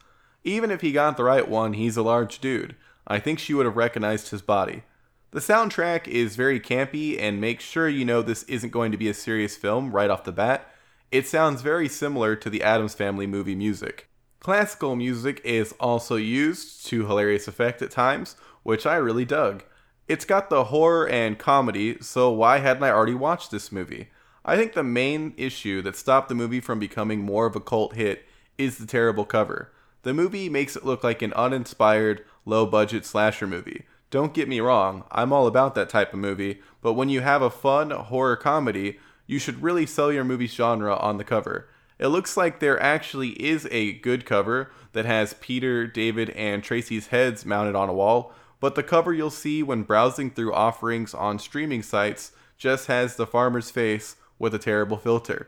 Even 0.43 0.71
if 0.71 0.81
he 0.81 0.91
got 0.91 1.17
the 1.17 1.23
right 1.23 1.47
one, 1.47 1.73
he's 1.73 1.97
a 1.97 2.01
large 2.01 2.39
dude. 2.39 2.75
I 3.07 3.19
think 3.19 3.39
she 3.39 3.53
would 3.53 3.65
have 3.65 3.77
recognized 3.77 4.29
his 4.29 4.41
body. 4.41 4.83
The 5.31 5.39
soundtrack 5.39 6.07
is 6.07 6.35
very 6.35 6.59
campy 6.59 7.19
and 7.19 7.39
makes 7.39 7.63
sure 7.63 7.87
you 7.87 8.03
know 8.03 8.21
this 8.21 8.43
isn't 8.43 8.71
going 8.71 8.91
to 8.91 8.97
be 8.97 9.07
a 9.07 9.13
serious 9.13 9.55
film 9.55 9.91
right 9.91 10.09
off 10.09 10.23
the 10.23 10.31
bat. 10.31 10.67
It 11.11 11.27
sounds 11.27 11.61
very 11.61 11.87
similar 11.87 12.35
to 12.35 12.49
the 12.49 12.63
Addams 12.63 12.95
Family 12.95 13.27
movie 13.27 13.55
music. 13.55 14.09
Classical 14.39 14.95
music 14.95 15.39
is 15.43 15.73
also 15.79 16.15
used 16.15 16.85
to 16.87 17.05
hilarious 17.05 17.47
effect 17.47 17.81
at 17.81 17.91
times, 17.91 18.35
which 18.63 18.85
I 18.85 18.95
really 18.95 19.25
dug. 19.25 19.63
It's 20.07 20.25
got 20.25 20.49
the 20.49 20.65
horror 20.65 21.07
and 21.07 21.37
comedy, 21.37 21.97
so 22.01 22.31
why 22.31 22.57
hadn't 22.57 22.83
I 22.83 22.91
already 22.91 23.13
watched 23.13 23.51
this 23.51 23.71
movie? 23.71 24.09
I 24.43 24.57
think 24.57 24.73
the 24.73 24.83
main 24.83 25.33
issue 25.37 25.83
that 25.83 25.95
stopped 25.95 26.27
the 26.27 26.35
movie 26.35 26.61
from 26.61 26.79
becoming 26.79 27.19
more 27.19 27.45
of 27.45 27.55
a 27.55 27.59
cult 27.59 27.95
hit 27.95 28.25
is 28.57 28.77
the 28.77 28.87
terrible 28.87 29.25
cover. 29.25 29.71
The 30.01 30.15
movie 30.15 30.49
makes 30.49 30.75
it 30.75 30.85
look 30.85 31.03
like 31.03 31.21
an 31.21 31.33
uninspired, 31.33 32.25
low 32.43 32.65
budget 32.65 33.05
slasher 33.05 33.45
movie. 33.45 33.85
Don't 34.09 34.33
get 34.33 34.49
me 34.49 34.59
wrong, 34.59 35.03
I'm 35.11 35.31
all 35.31 35.45
about 35.45 35.75
that 35.75 35.89
type 35.89 36.11
of 36.11 36.19
movie, 36.19 36.59
but 36.81 36.93
when 36.93 37.07
you 37.07 37.21
have 37.21 37.43
a 37.43 37.51
fun 37.51 37.91
horror 37.91 38.35
comedy, 38.35 38.99
you 39.27 39.37
should 39.37 39.61
really 39.61 39.85
sell 39.85 40.11
your 40.11 40.23
movie's 40.23 40.53
genre 40.53 40.95
on 40.95 41.17
the 41.17 41.23
cover. 41.23 41.69
It 41.99 42.07
looks 42.07 42.35
like 42.35 42.59
there 42.59 42.81
actually 42.81 43.41
is 43.41 43.67
a 43.69 43.93
good 43.93 44.25
cover 44.25 44.71
that 44.93 45.05
has 45.05 45.35
Peter, 45.35 45.85
David, 45.85 46.31
and 46.31 46.63
Tracy's 46.63 47.07
heads 47.07 47.45
mounted 47.45 47.75
on 47.75 47.89
a 47.89 47.93
wall, 47.93 48.33
but 48.59 48.73
the 48.73 48.83
cover 48.83 49.13
you'll 49.13 49.29
see 49.29 49.61
when 49.61 49.83
browsing 49.83 50.31
through 50.31 50.53
offerings 50.53 51.13
on 51.13 51.37
streaming 51.37 51.83
sites 51.83 52.31
just 52.57 52.87
has 52.87 53.15
the 53.15 53.27
farmer's 53.27 53.69
face 53.69 54.15
with 54.41 54.53
a 54.53 54.59
terrible 54.59 54.97
filter. 54.97 55.47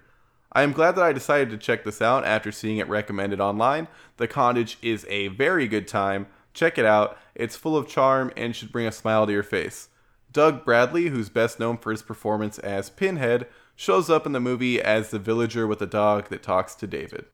I 0.53 0.61
am 0.61 0.71
glad 0.71 0.95
that 0.95 1.03
I 1.03 1.13
decided 1.13 1.49
to 1.49 1.57
check 1.57 1.83
this 1.83 2.01
out 2.01 2.25
after 2.25 2.51
seeing 2.51 2.77
it 2.77 2.87
recommended 2.87 3.41
online. 3.41 3.87
The 4.17 4.27
Cottage 4.27 4.77
is 4.81 5.05
a 5.09 5.29
very 5.29 5.67
good 5.67 5.87
time. 5.87 6.27
Check 6.53 6.77
it 6.77 6.85
out. 6.85 7.17
It's 7.33 7.55
full 7.55 7.75
of 7.75 7.87
charm 7.87 8.31
and 8.37 8.55
should 8.55 8.71
bring 8.71 8.85
a 8.85 8.91
smile 8.91 9.25
to 9.25 9.33
your 9.33 9.43
face. 9.43 9.89
Doug 10.31 10.63
Bradley, 10.63 11.07
who's 11.07 11.29
best 11.29 11.59
known 11.59 11.77
for 11.77 11.91
his 11.91 12.03
performance 12.03 12.59
as 12.59 12.89
Pinhead, 12.89 13.47
shows 13.75 14.09
up 14.09 14.25
in 14.25 14.31
the 14.31 14.39
movie 14.39 14.79
as 14.79 15.09
the 15.09 15.19
villager 15.19 15.65
with 15.65 15.81
a 15.81 15.87
dog 15.87 16.29
that 16.29 16.43
talks 16.43 16.75
to 16.75 16.87
David. 16.87 17.25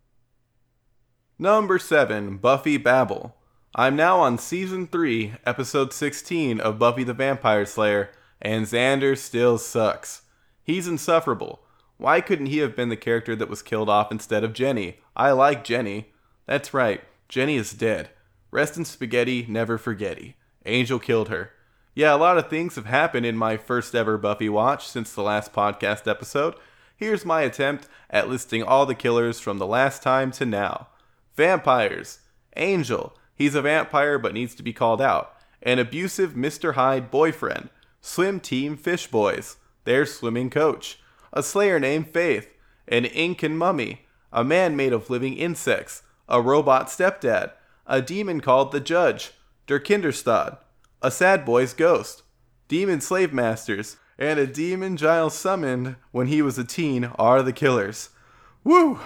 Number 1.38 1.78
7, 1.78 2.38
Buffy 2.38 2.78
Babel. 2.78 3.36
I'm 3.76 3.95
now 3.95 4.19
on 4.19 4.38
season 4.38 4.88
3, 4.88 5.34
episode 5.45 5.93
16 5.93 6.60
of 6.60 6.80
Buffy 6.80 7.04
the 7.04 7.13
Vampire 7.13 7.65
Slayer, 7.65 8.12
and 8.41 8.65
Xander 8.65 9.17
still 9.17 9.58
sucks. 9.58 10.24
He's 10.69 10.88
insufferable. 10.88 11.62
Why 11.97 12.21
couldn't 12.21 12.45
he 12.45 12.60
have 12.60 12.75
been 12.75 12.89
the 12.89 12.95
character 12.95 13.36
that 13.36 13.49
was 13.49 13.63
killed 13.63 13.89
off 13.89 14.12
instead 14.12 14.43
of 14.43 14.53
Jenny? 14.53 14.99
I 15.15 15.32
like 15.32 15.63
Jenny. 15.63 16.12
That's 16.45 16.75
right, 16.75 17.01
Jenny 17.27 17.55
is 17.55 17.73
dead. 17.73 18.12
Rest 18.51 18.77
in 18.77 18.86
spaghetti, 18.86 19.47
never 19.49 19.79
forgetty. 19.79 20.36
Angel 20.67 20.99
killed 20.99 21.29
her. 21.29 21.53
Yeah, 21.95 22.13
a 22.13 22.17
lot 22.17 22.38
of 22.38 22.51
things 22.51 22.75
have 22.75 22.86
happened 22.86 23.25
in 23.25 23.36
my 23.36 23.58
first 23.58 23.95
ever 23.95 24.15
Buffy 24.15 24.47
watch 24.47 24.88
since 24.88 25.12
the 25.12 25.23
last 25.23 25.53
podcast 25.53 26.08
episode. 26.08 26.53
Here's 26.95 27.25
my 27.25 27.41
attempt 27.41 27.88
at 28.12 28.29
listing 28.29 28.62
all 28.62 28.86
the 28.86 28.93
killers 28.93 29.39
from 29.39 29.58
the 29.58 29.65
last 29.65 30.03
time 30.03 30.29
to 30.34 30.45
now. 30.45 30.89
Vampires. 31.36 32.19
Angel. 32.58 33.17
He's 33.34 33.55
a 33.55 33.63
vampire 33.63 34.19
but 34.19 34.36
needs 34.36 34.53
to 34.53 34.62
be 34.62 34.71
called 34.71 35.01
out. 35.01 35.36
An 35.63 35.79
abusive 35.79 36.34
Mr. 36.34 36.75
Hyde 36.75 37.10
boyfriend. 37.10 37.71
Swim 38.01 38.39
Team 38.39 38.77
Fish 38.77 39.08
Boys. 39.08 39.58
Their 39.89 40.06
swimming 40.06 40.52
coach. 40.52 40.99
A 41.34 41.41
slayer 41.41 41.80
named 41.80 42.13
Faith. 42.13 42.47
An 42.88 43.06
Incan 43.06 43.58
mummy. 43.58 44.06
A 44.32 44.43
man 44.43 44.75
made 44.75 44.93
of 44.93 45.10
living 45.10 45.36
insects. 45.36 46.04
A 46.28 46.39
robot 46.43 46.89
stepdad. 46.89 47.54
A 47.88 47.99
demon 47.99 48.39
called 48.39 48.71
the 48.71 48.80
Judge. 48.80 49.32
Der 49.65 49.80
Kindestod. 49.80 50.60
A 51.02 51.10
sad 51.10 51.43
boy's 51.43 51.73
ghost. 51.73 52.21
Demon 52.67 53.02
slave 53.02 53.34
masters. 53.34 53.97
And 54.19 54.38
a 54.38 54.45
demon 54.45 54.95
Giles 54.95 55.34
summoned 55.34 55.95
when 56.12 56.28
he 56.28 56.43
was 56.43 56.60
a 56.60 56.63
teen 56.63 57.06
are 57.17 57.41
the 57.41 57.52
killers. 57.52 58.10
Woo! 58.63 58.99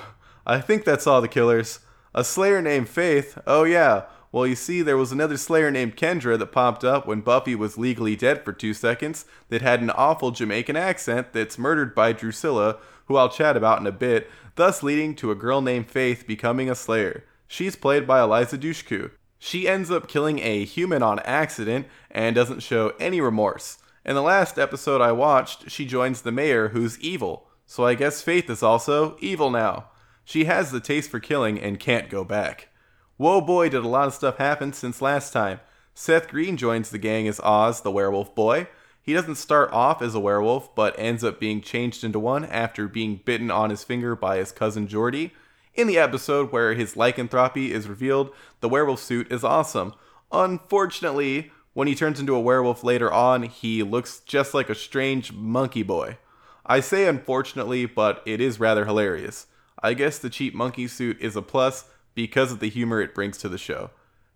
I 0.45 0.59
think 0.59 0.83
that's 0.83 1.07
all 1.07 1.21
the 1.21 1.29
killers. 1.29 1.79
A 2.13 2.25
slayer 2.25 2.61
named 2.61 2.89
Faith, 2.89 3.37
oh 3.47 3.63
yeah. 3.63 4.01
Well, 4.33 4.47
you 4.47 4.55
see, 4.55 4.81
there 4.81 4.97
was 4.97 5.11
another 5.11 5.37
slayer 5.37 5.69
named 5.69 5.95
Kendra 5.95 6.39
that 6.39 6.51
popped 6.51 6.83
up 6.83 7.05
when 7.05 7.21
Buffy 7.21 7.53
was 7.53 7.77
legally 7.77 8.15
dead 8.15 8.43
for 8.43 8.51
two 8.51 8.73
seconds 8.73 9.25
that 9.49 9.61
had 9.61 9.79
an 9.79 9.91
awful 9.91 10.31
Jamaican 10.31 10.75
accent 10.75 11.33
that's 11.33 11.59
murdered 11.59 11.93
by 11.93 12.13
Drusilla, 12.13 12.77
who 13.05 13.15
I'll 13.15 13.29
chat 13.29 13.55
about 13.55 13.79
in 13.79 13.85
a 13.85 13.91
bit, 13.91 14.31
thus 14.55 14.81
leading 14.81 15.13
to 15.17 15.29
a 15.29 15.35
girl 15.35 15.61
named 15.61 15.91
Faith 15.91 16.25
becoming 16.25 16.67
a 16.67 16.73
slayer. 16.73 17.23
She's 17.45 17.75
played 17.75 18.07
by 18.07 18.21
Eliza 18.21 18.57
Dushku. 18.57 19.11
She 19.37 19.67
ends 19.67 19.91
up 19.91 20.07
killing 20.07 20.39
a 20.39 20.65
human 20.65 21.03
on 21.03 21.19
accident 21.19 21.85
and 22.09 22.35
doesn't 22.35 22.63
show 22.63 22.93
any 22.99 23.21
remorse. 23.21 23.77
In 24.03 24.15
the 24.15 24.23
last 24.23 24.57
episode 24.57 24.99
I 24.99 25.11
watched, 25.11 25.69
she 25.69 25.85
joins 25.85 26.23
the 26.23 26.31
mayor 26.31 26.69
who's 26.69 26.99
evil, 26.99 27.49
so 27.67 27.85
I 27.85 27.93
guess 27.93 28.23
Faith 28.23 28.49
is 28.49 28.63
also 28.63 29.15
evil 29.19 29.51
now. 29.51 29.91
She 30.25 30.45
has 30.45 30.71
the 30.71 30.79
taste 30.79 31.11
for 31.11 31.19
killing 31.19 31.59
and 31.59 31.79
can't 31.79 32.09
go 32.09 32.23
back. 32.23 32.69
Whoa 33.17 33.41
boy, 33.41 33.69
did 33.69 33.83
a 33.83 33.87
lot 33.87 34.07
of 34.07 34.13
stuff 34.13 34.37
happen 34.37 34.73
since 34.73 35.01
last 35.01 35.33
time. 35.33 35.59
Seth 35.93 36.27
Green 36.27 36.57
joins 36.57 36.89
the 36.89 36.97
gang 36.97 37.27
as 37.27 37.39
Oz, 37.41 37.81
the 37.81 37.91
werewolf 37.91 38.33
boy. 38.33 38.67
He 39.03 39.13
doesn't 39.13 39.35
start 39.35 39.71
off 39.71 40.01
as 40.01 40.15
a 40.15 40.19
werewolf, 40.19 40.73
but 40.73 40.97
ends 40.97 41.23
up 41.23 41.39
being 41.39 41.61
changed 41.61 42.03
into 42.03 42.17
one 42.17 42.45
after 42.45 42.87
being 42.87 43.21
bitten 43.23 43.51
on 43.51 43.69
his 43.69 43.83
finger 43.83 44.15
by 44.15 44.37
his 44.37 44.51
cousin 44.51 44.87
Jordy. 44.87 45.33
In 45.75 45.87
the 45.87 45.99
episode 45.99 46.51
where 46.51 46.73
his 46.73 46.95
lycanthropy 46.95 47.71
is 47.71 47.87
revealed, 47.87 48.31
the 48.61 48.69
werewolf 48.69 48.99
suit 48.99 49.31
is 49.31 49.43
awesome. 49.43 49.93
Unfortunately, 50.31 51.51
when 51.73 51.87
he 51.87 51.95
turns 51.95 52.19
into 52.19 52.35
a 52.35 52.41
werewolf 52.41 52.83
later 52.83 53.11
on, 53.11 53.43
he 53.43 53.83
looks 53.83 54.21
just 54.21 54.53
like 54.53 54.69
a 54.69 54.75
strange 54.75 55.31
monkey 55.33 55.83
boy. 55.83 56.17
I 56.65 56.79
say 56.79 57.07
unfortunately, 57.07 57.85
but 57.85 58.23
it 58.25 58.41
is 58.41 58.59
rather 58.59 58.85
hilarious. 58.85 59.47
I 59.81 59.93
guess 59.93 60.17
the 60.17 60.29
cheap 60.29 60.55
monkey 60.55 60.87
suit 60.87 61.17
is 61.19 61.35
a 61.35 61.41
plus 61.41 61.85
because 62.15 62.51
of 62.51 62.59
the 62.59 62.69
humor 62.69 63.01
it 63.01 63.15
brings 63.15 63.37
to 63.39 63.49
the 63.49 63.57
show. 63.57 63.89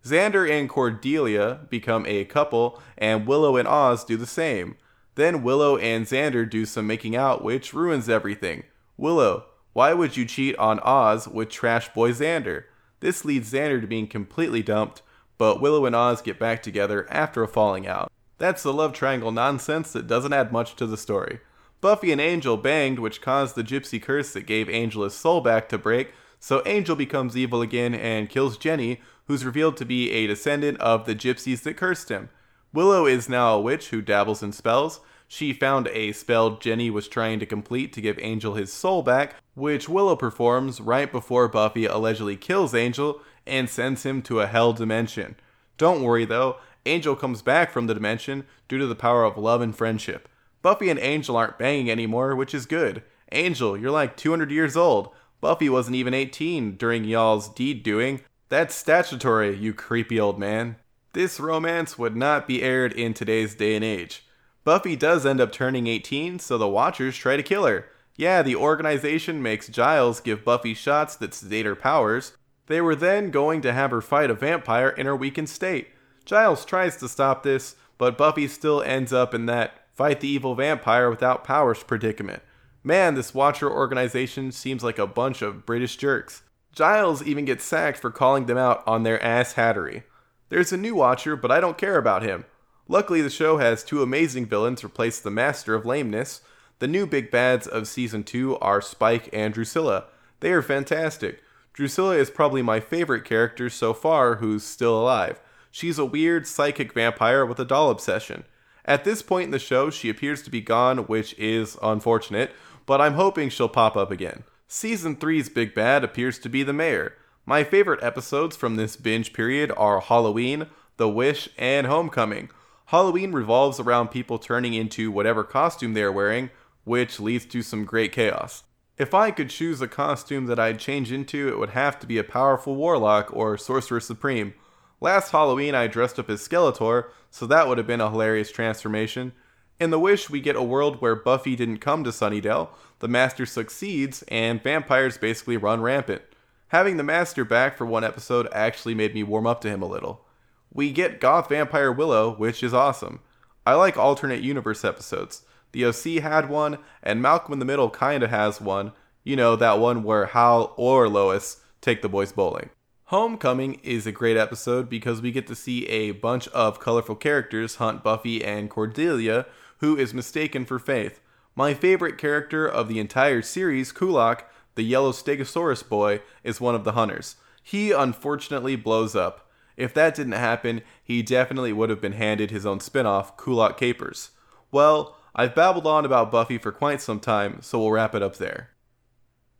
Xander 0.04 0.50
and 0.50 0.70
Cordelia 0.70 1.62
become 1.70 2.06
a 2.06 2.26
couple, 2.26 2.82
and 2.98 3.28
Willow 3.28 3.58
and 3.58 3.68
Oz 3.68 4.04
do 4.06 4.16
the 4.16 4.26
same. 4.26 4.78
Then 5.16 5.44
Willow 5.44 5.78
and 5.78 6.06
Xander 6.06 6.50
do 6.50 6.66
some 6.66 6.88
making 6.88 7.16
out, 7.16 7.44
which 7.44 7.74
ruins 7.74 8.08
everything. 8.08 8.64
Willow, 8.96 9.46
why 9.74 9.94
would 9.94 10.16
you 10.16 10.26
cheat 10.26 10.56
on 10.58 10.80
Oz 10.80 11.28
with 11.28 11.50
trash 11.50 11.94
boy 11.94 12.12
Xander? 12.12 12.64
This 13.00 13.26
leads 13.26 13.52
Xander 13.52 13.82
to 13.82 13.88
being 13.88 14.08
completely 14.08 14.64
dumped, 14.64 15.02
but 15.38 15.62
Willow 15.62 15.86
and 15.86 15.96
Oz 15.96 16.22
get 16.22 16.40
back 16.40 16.64
together 16.64 17.08
after 17.12 17.44
a 17.44 17.48
falling 17.48 17.88
out. 17.88 18.12
That's 18.38 18.64
the 18.64 18.74
love 18.74 18.94
triangle 18.94 19.32
nonsense 19.32 19.92
that 19.94 20.08
doesn't 20.08 20.34
add 20.34 20.52
much 20.52 20.76
to 20.76 20.86
the 20.86 20.98
story. 20.98 21.40
Buffy 21.82 22.12
and 22.12 22.22
Angel 22.22 22.58
banged, 22.58 23.00
which 23.00 23.22
caused 23.22 23.56
the 23.56 23.64
gypsy 23.64 24.02
curse 24.02 24.34
that 24.34 24.48
gave 24.48 24.70
Angel 24.70 25.04
his 25.04 25.14
soul 25.14 25.42
back 25.42 25.70
to 25.70 25.78
break, 25.78 26.12
so 26.48 26.64
Angel 26.66 26.96
becomes 26.96 27.36
evil 27.36 27.62
again 27.62 27.94
and 27.94 28.30
kills 28.30 28.58
Jenny, 28.58 29.02
who's 29.26 29.44
revealed 29.44 29.76
to 29.76 29.86
be 29.86 30.12
a 30.12 30.28
descendant 30.28 30.80
of 30.80 31.04
the 31.04 31.14
gypsies 31.14 31.64
that 31.64 31.76
cursed 31.76 32.08
him. 32.08 32.30
Willow 32.72 33.06
is 33.06 33.28
now 33.28 33.56
a 33.56 33.60
witch 33.60 33.90
who 33.90 34.02
dabbles 34.02 34.42
in 34.42 34.54
spells. 34.54 35.02
She 35.28 35.52
found 35.52 35.90
a 35.90 36.14
spell 36.14 36.52
Jenny 36.52 36.90
was 36.90 37.10
trying 37.10 37.42
to 37.42 37.46
complete 37.46 37.92
to 37.92 38.02
give 38.02 38.18
Angel 38.22 38.54
his 38.54 38.72
soul 38.72 39.04
back, 39.04 39.36
which 39.56 39.90
Willow 39.90 40.16
performs 40.16 40.80
right 40.80 41.12
before 41.12 41.50
Buffy 41.50 41.84
allegedly 41.84 42.38
kills 42.38 42.74
Angel 42.74 43.20
and 43.46 43.70
sends 43.70 44.04
him 44.04 44.22
to 44.22 44.40
a 44.40 44.48
hell 44.48 44.72
dimension. 44.72 45.36
Don't 45.78 46.02
worry 46.02 46.24
though, 46.24 46.60
Angel 46.86 47.18
comes 47.18 47.42
back 47.42 47.72
from 47.72 47.88
the 47.88 47.94
dimension 47.94 48.46
due 48.70 48.78
to 48.78 48.88
the 48.88 48.96
power 48.96 49.26
of 49.26 49.38
love 49.38 49.60
and 49.60 49.76
friendship. 49.76 50.30
Buffy 50.62 50.90
and 50.90 51.00
Angel 51.00 51.36
aren't 51.36 51.60
banging 51.60 51.92
anymore, 51.92 52.38
which 52.38 52.54
is 52.54 52.66
good. 52.66 53.04
Angel, 53.34 53.78
you're 53.78 53.92
like 53.92 54.16
200 54.16 54.50
years 54.50 54.78
old. 54.78 55.14
Buffy 55.40 55.70
wasn't 55.70 55.96
even 55.96 56.14
18 56.14 56.78
during 56.78 57.04
y'all's 57.04 57.50
deed 57.50 57.84
doing. 57.84 58.22
That's 58.50 58.74
statutory, 58.74 59.56
you 59.56 59.74
creepy 59.74 60.20
old 60.20 60.40
man. 60.40 60.78
This 61.14 61.40
romance 61.40 61.98
would 61.98 62.16
not 62.16 62.48
be 62.48 62.62
aired 62.62 62.94
in 62.94 63.14
today's 63.14 63.56
day 63.56 63.76
and 63.76 63.84
age. 63.84 64.26
Buffy 64.64 64.96
does 64.96 65.26
end 65.26 65.40
up 65.40 65.52
turning 65.52 65.88
18, 65.88 66.40
so 66.40 66.58
the 66.58 66.68
Watchers 66.68 67.16
try 67.16 67.38
to 67.38 67.44
kill 67.44 67.66
her. 67.66 67.86
Yeah, 68.16 68.42
the 68.42 68.56
organization 68.56 69.42
makes 69.42 69.68
Giles 69.68 70.20
give 70.20 70.44
Buffy 70.44 70.74
shots 70.74 71.16
that 71.18 71.34
sedate 71.34 71.66
her 71.66 71.76
powers. 71.76 72.36
They 72.66 72.82
were 72.82 72.96
then 72.96 73.32
going 73.32 73.62
to 73.62 73.74
have 73.74 73.92
her 73.92 74.02
fight 74.02 74.30
a 74.30 74.34
vampire 74.34 74.90
in 74.90 75.06
her 75.06 75.16
weakened 75.16 75.50
state. 75.50 75.90
Giles 76.26 76.66
tries 76.66 76.98
to 76.98 77.08
stop 77.08 77.44
this, 77.44 77.76
but 77.98 78.18
Buffy 78.18 78.48
still 78.48 78.82
ends 78.82 79.14
up 79.14 79.34
in 79.34 79.46
that 79.46 79.86
fight 79.94 80.20
the 80.20 80.28
evil 80.28 80.56
vampire 80.56 81.10
without 81.10 81.44
powers 81.44 81.84
predicament. 81.84 82.44
Man, 82.88 83.16
this 83.16 83.34
Watcher 83.34 83.70
organization 83.70 84.54
seems 84.54 84.82
like 84.82 84.98
a 84.98 85.06
bunch 85.06 85.42
of 85.42 85.66
British 85.66 85.98
jerks. 85.98 86.44
Giles 86.72 87.22
even 87.22 87.44
gets 87.44 87.66
sacked 87.66 87.98
for 87.98 88.10
calling 88.10 88.46
them 88.46 88.58
out 88.58 88.82
on 88.88 89.04
their 89.04 89.22
ass 89.22 89.56
hattery. 89.56 90.04
There's 90.48 90.72
a 90.72 90.78
new 90.78 90.96
Watcher, 90.96 91.36
but 91.36 91.52
I 91.52 91.60
don't 91.60 91.78
care 91.78 91.98
about 91.98 92.24
him. 92.24 92.46
Luckily, 92.88 93.22
the 93.22 93.30
show 93.30 93.58
has 93.58 93.84
two 93.84 94.02
amazing 94.02 94.46
villains 94.46 94.86
replace 94.86 95.20
the 95.20 95.30
Master 95.30 95.76
of 95.76 95.86
Lameness. 95.86 96.40
The 96.80 96.88
new 96.88 97.06
big 97.06 97.30
bads 97.30 97.68
of 97.68 97.90
season 97.90 98.24
2 98.24 98.58
are 98.60 98.80
Spike 98.80 99.28
and 99.34 99.54
Drusilla. 99.54 100.06
They 100.40 100.54
are 100.54 100.62
fantastic. 100.62 101.42
Drusilla 101.74 102.16
is 102.16 102.30
probably 102.30 102.62
my 102.62 102.80
favorite 102.80 103.26
character 103.26 103.70
so 103.70 103.94
far 103.94 104.36
who's 104.36 104.64
still 104.64 104.98
alive. 104.98 105.42
She's 105.72 106.00
a 106.00 106.06
weird 106.06 106.48
psychic 106.48 106.94
vampire 106.94 107.46
with 107.46 107.60
a 107.60 107.66
doll 107.66 107.92
obsession. 107.92 108.46
At 108.86 109.04
this 109.04 109.22
point 109.22 109.48
in 109.48 109.52
the 109.52 109.60
show, 109.60 109.90
she 109.90 110.10
appears 110.10 110.42
to 110.44 110.50
be 110.50 110.62
gone, 110.62 111.00
which 111.00 111.38
is 111.38 111.78
unfortunate, 111.84 112.56
but 112.88 113.00
I'm 113.00 113.14
hoping 113.14 113.50
she'll 113.50 113.70
pop 113.70 113.96
up 113.96 114.10
again. 114.10 114.44
Season 114.68 115.16
3's 115.16 115.50
big 115.50 115.76
bad 115.76 116.04
appears 116.04 116.40
to 116.40 116.50
be 116.50 116.64
the 116.64 116.74
mayor. 116.74 117.14
My 117.46 117.64
favorite 117.64 118.04
episodes 118.04 118.56
from 118.56 118.76
this 118.76 118.96
binge 118.96 119.34
period 119.34 119.72
are 119.78 120.00
Halloween, 120.00 120.66
The 120.98 121.08
Wish, 121.08 121.48
and 121.58 121.86
Homecoming. 121.86 122.50
Halloween 122.88 123.34
revolves 123.34 123.80
around 123.80 124.08
people 124.08 124.40
turning 124.40 124.74
into 124.74 125.12
whatever 125.12 125.44
costume 125.44 125.94
they 125.94 126.02
are 126.02 126.12
wearing, 126.12 126.50
which 126.86 127.20
leads 127.20 127.46
to 127.46 127.62
some 127.62 127.86
great 127.86 128.12
chaos. 128.12 128.64
If 128.98 129.14
I 129.14 129.32
could 129.32 129.50
choose 129.50 129.82
a 129.82 129.88
costume 129.88 130.48
that 130.48 130.60
I'd 130.60 130.80
change 130.80 131.12
into, 131.12 131.50
it 131.50 131.60
would 131.60 131.70
have 131.72 132.00
to 132.00 132.08
be 132.08 132.18
a 132.18 132.24
powerful 132.24 132.76
warlock 132.76 133.30
or 133.32 133.58
sorcerer 133.58 134.00
supreme. 134.00 134.54
Last 135.00 135.32
Halloween, 135.32 135.76
I 135.76 135.88
dressed 135.88 136.18
up 136.18 136.30
as 136.30 136.48
Skeletor, 136.48 137.10
so 137.30 137.46
that 137.46 137.68
would 137.68 137.78
have 137.78 137.86
been 137.86 138.02
a 138.02 138.10
hilarious 138.10 138.52
transformation. 138.52 139.34
In 139.80 139.92
The 139.92 140.00
Wish, 140.00 140.28
we 140.28 140.42
get 140.42 140.56
a 140.56 140.64
world 140.64 141.02
where 141.02 141.16
Buffy 141.16 141.56
didn't 141.56 141.78
come 141.78 142.04
to 142.04 142.10
Sunnydale, 142.10 142.70
the 142.98 143.08
Master 143.08 143.46
succeeds, 143.46 144.24
and 144.28 144.62
vampires 144.62 145.20
basically 145.20 145.56
run 145.56 145.82
rampant. 145.82 146.24
Having 146.70 146.98
the 146.98 147.04
Master 147.04 147.46
back 147.46 147.78
for 147.78 147.86
one 147.86 148.04
episode 148.04 148.50
actually 148.52 148.96
made 148.96 149.14
me 149.14 149.22
warm 149.22 149.46
up 149.46 149.62
to 149.62 149.70
him 149.70 149.84
a 149.84 149.88
little. 149.88 150.26
We 150.74 150.92
get 150.92 151.22
Goth 151.22 151.50
Vampire 151.50 151.92
Willow, 151.92 152.34
which 152.36 152.64
is 152.64 152.74
awesome. 152.74 153.20
I 153.68 153.76
like 153.76 153.98
alternate 153.98 154.42
universe 154.42 154.84
episodes. 154.84 155.44
The 155.74 155.86
OC 155.86 156.24
had 156.24 156.50
one, 156.50 156.80
and 157.04 157.22
Malcolm 157.22 157.54
in 157.54 157.60
the 157.60 157.66
Middle 157.66 157.92
kinda 157.92 158.28
has 158.30 158.60
one. 158.60 158.94
You 159.24 159.36
know, 159.36 159.56
that 159.56 159.78
one 159.78 160.02
where 160.02 160.26
Hal 160.26 160.74
or 160.76 161.08
Lois 161.08 161.58
take 161.82 162.02
the 162.02 162.10
boys 162.10 162.32
bowling. 162.32 162.72
Homecoming 163.06 163.76
is 163.84 164.08
a 164.08 164.12
great 164.12 164.38
episode 164.38 164.90
because 164.90 165.22
we 165.22 165.32
get 165.32 165.46
to 165.48 165.56
see 165.56 165.86
a 165.88 166.12
bunch 166.12 166.48
of 166.50 166.80
colorful 166.80 167.16
characters 167.16 167.76
hunt 167.76 168.04
Buffy 168.04 168.44
and 168.44 168.70
Cordelia, 168.70 169.46
who 169.78 169.98
is 169.98 170.14
mistaken 170.14 170.66
for 170.66 170.80
Faith. 170.80 171.20
My 171.56 171.74
favorite 171.74 172.18
character 172.18 172.68
of 172.68 172.88
the 172.88 173.00
entire 173.00 173.42
series, 173.42 173.92
Kulak, 173.92 174.50
the 174.76 174.84
yellow 174.84 175.12
Stegosaurus 175.12 175.88
boy, 175.88 176.22
is 176.44 176.62
one 176.62 176.76
of 176.76 176.84
the 176.84 176.92
hunters. 176.94 177.36
he 177.64 177.92
unfortunately 177.92 178.76
blows 178.78 179.16
up. 179.16 179.50
If 179.76 179.94
that 179.94 180.16
didn't 180.16 180.32
happen, 180.34 180.82
he 181.04 181.22
definitely 181.22 181.74
would 181.74 181.90
have 181.90 182.00
been 182.00 182.14
handed 182.14 182.50
his 182.50 182.66
own 182.66 182.80
spin 182.80 183.06
off, 183.06 183.36
Kulak 183.36 183.78
Capers. 183.78 184.32
Well, 184.72 185.18
I've 185.36 185.54
babbled 185.54 185.86
on 185.86 186.06
about 186.06 186.32
Buffy 186.32 186.58
for 186.58 186.72
quite 186.72 187.02
some 187.02 187.20
time, 187.20 187.62
so 187.62 187.80
we'll 187.80 187.92
wrap 187.92 188.16
it 188.16 188.24
up 188.24 188.38
there. 188.38 188.70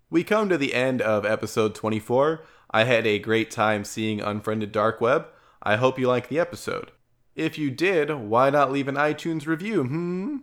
We 0.10 0.24
come 0.24 0.48
to 0.50 0.58
the 0.58 0.74
end 0.74 1.02
of 1.02 1.26
episode 1.26 1.76
24. 1.76 2.44
I 2.72 2.86
had 2.86 3.06
a 3.06 3.20
great 3.20 3.52
time 3.52 3.84
seeing 3.84 4.22
Unfriended 4.22 4.72
Dark 4.72 5.02
Web. 5.02 5.28
I 5.62 5.76
hope 5.76 6.00
you 6.00 6.08
like 6.08 6.30
the 6.30 6.40
episode. 6.40 6.92
If 7.38 7.60
you 7.60 7.70
did, 7.70 8.10
why 8.12 8.50
not 8.50 8.72
leave 8.72 8.88
an 8.88 8.96
iTunes 8.96 9.46
review? 9.46 9.84
Hmm? 9.84 10.38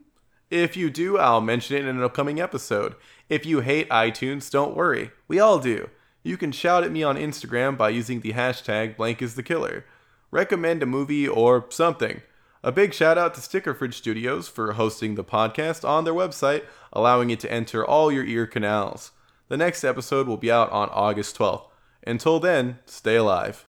If 0.49 0.77
you 0.77 0.91
do, 0.91 1.19
I'll 1.19 1.41
mention 1.41 1.77
it 1.77 1.81
in 1.81 1.97
an 1.97 2.03
upcoming 2.05 2.41
episode. 2.41 2.95
If 3.29 3.45
you 3.45 3.61
hate 3.61 3.89
iTunes, 3.89 4.49
don't 4.49 4.77
worry. 4.77 5.11
We 5.27 5.41
all 5.41 5.59
do. 5.59 5.91
You 6.23 6.37
can 6.37 6.53
shout 6.53 6.85
at 6.85 6.93
me 6.93 7.03
on 7.03 7.17
Instagram 7.17 7.77
by 7.77 7.89
using 7.89 8.21
the 8.21 8.33
hashtag 8.33 8.97
blank 8.97 9.21
is 9.21 9.35
the 9.35 9.43
killer. 9.43 9.85
Recommend 10.31 10.85
a 10.85 10.87
movie 10.87 11.27
or 11.27 11.67
something. 11.69 12.23
A 12.63 12.71
big 12.71 12.95
shout 12.95 13.19
out 13.19 13.35
to 13.35 13.41
Sticker 13.41 13.75
Fridge 13.75 13.97
Studios 13.97 14.49
for 14.49 14.75
hosting 14.75 15.17
the 15.17 15.25
podcast 15.25 15.87
on 15.87 16.05
their 16.05 16.15
website, 16.15 16.63
allowing 16.93 17.31
it 17.31 17.41
to 17.41 17.53
enter 17.53 17.85
all 17.85 18.13
your 18.13 18.25
ear 18.25 18.47
canals. 18.47 19.11
The 19.49 19.57
next 19.57 19.83
episode 19.83 20.29
will 20.29 20.37
be 20.37 20.51
out 20.51 20.71
on 20.71 20.89
August 20.91 21.37
12th. 21.37 21.65
Until 22.07 22.39
then, 22.39 22.79
stay 22.87 23.17
alive. 23.17 23.63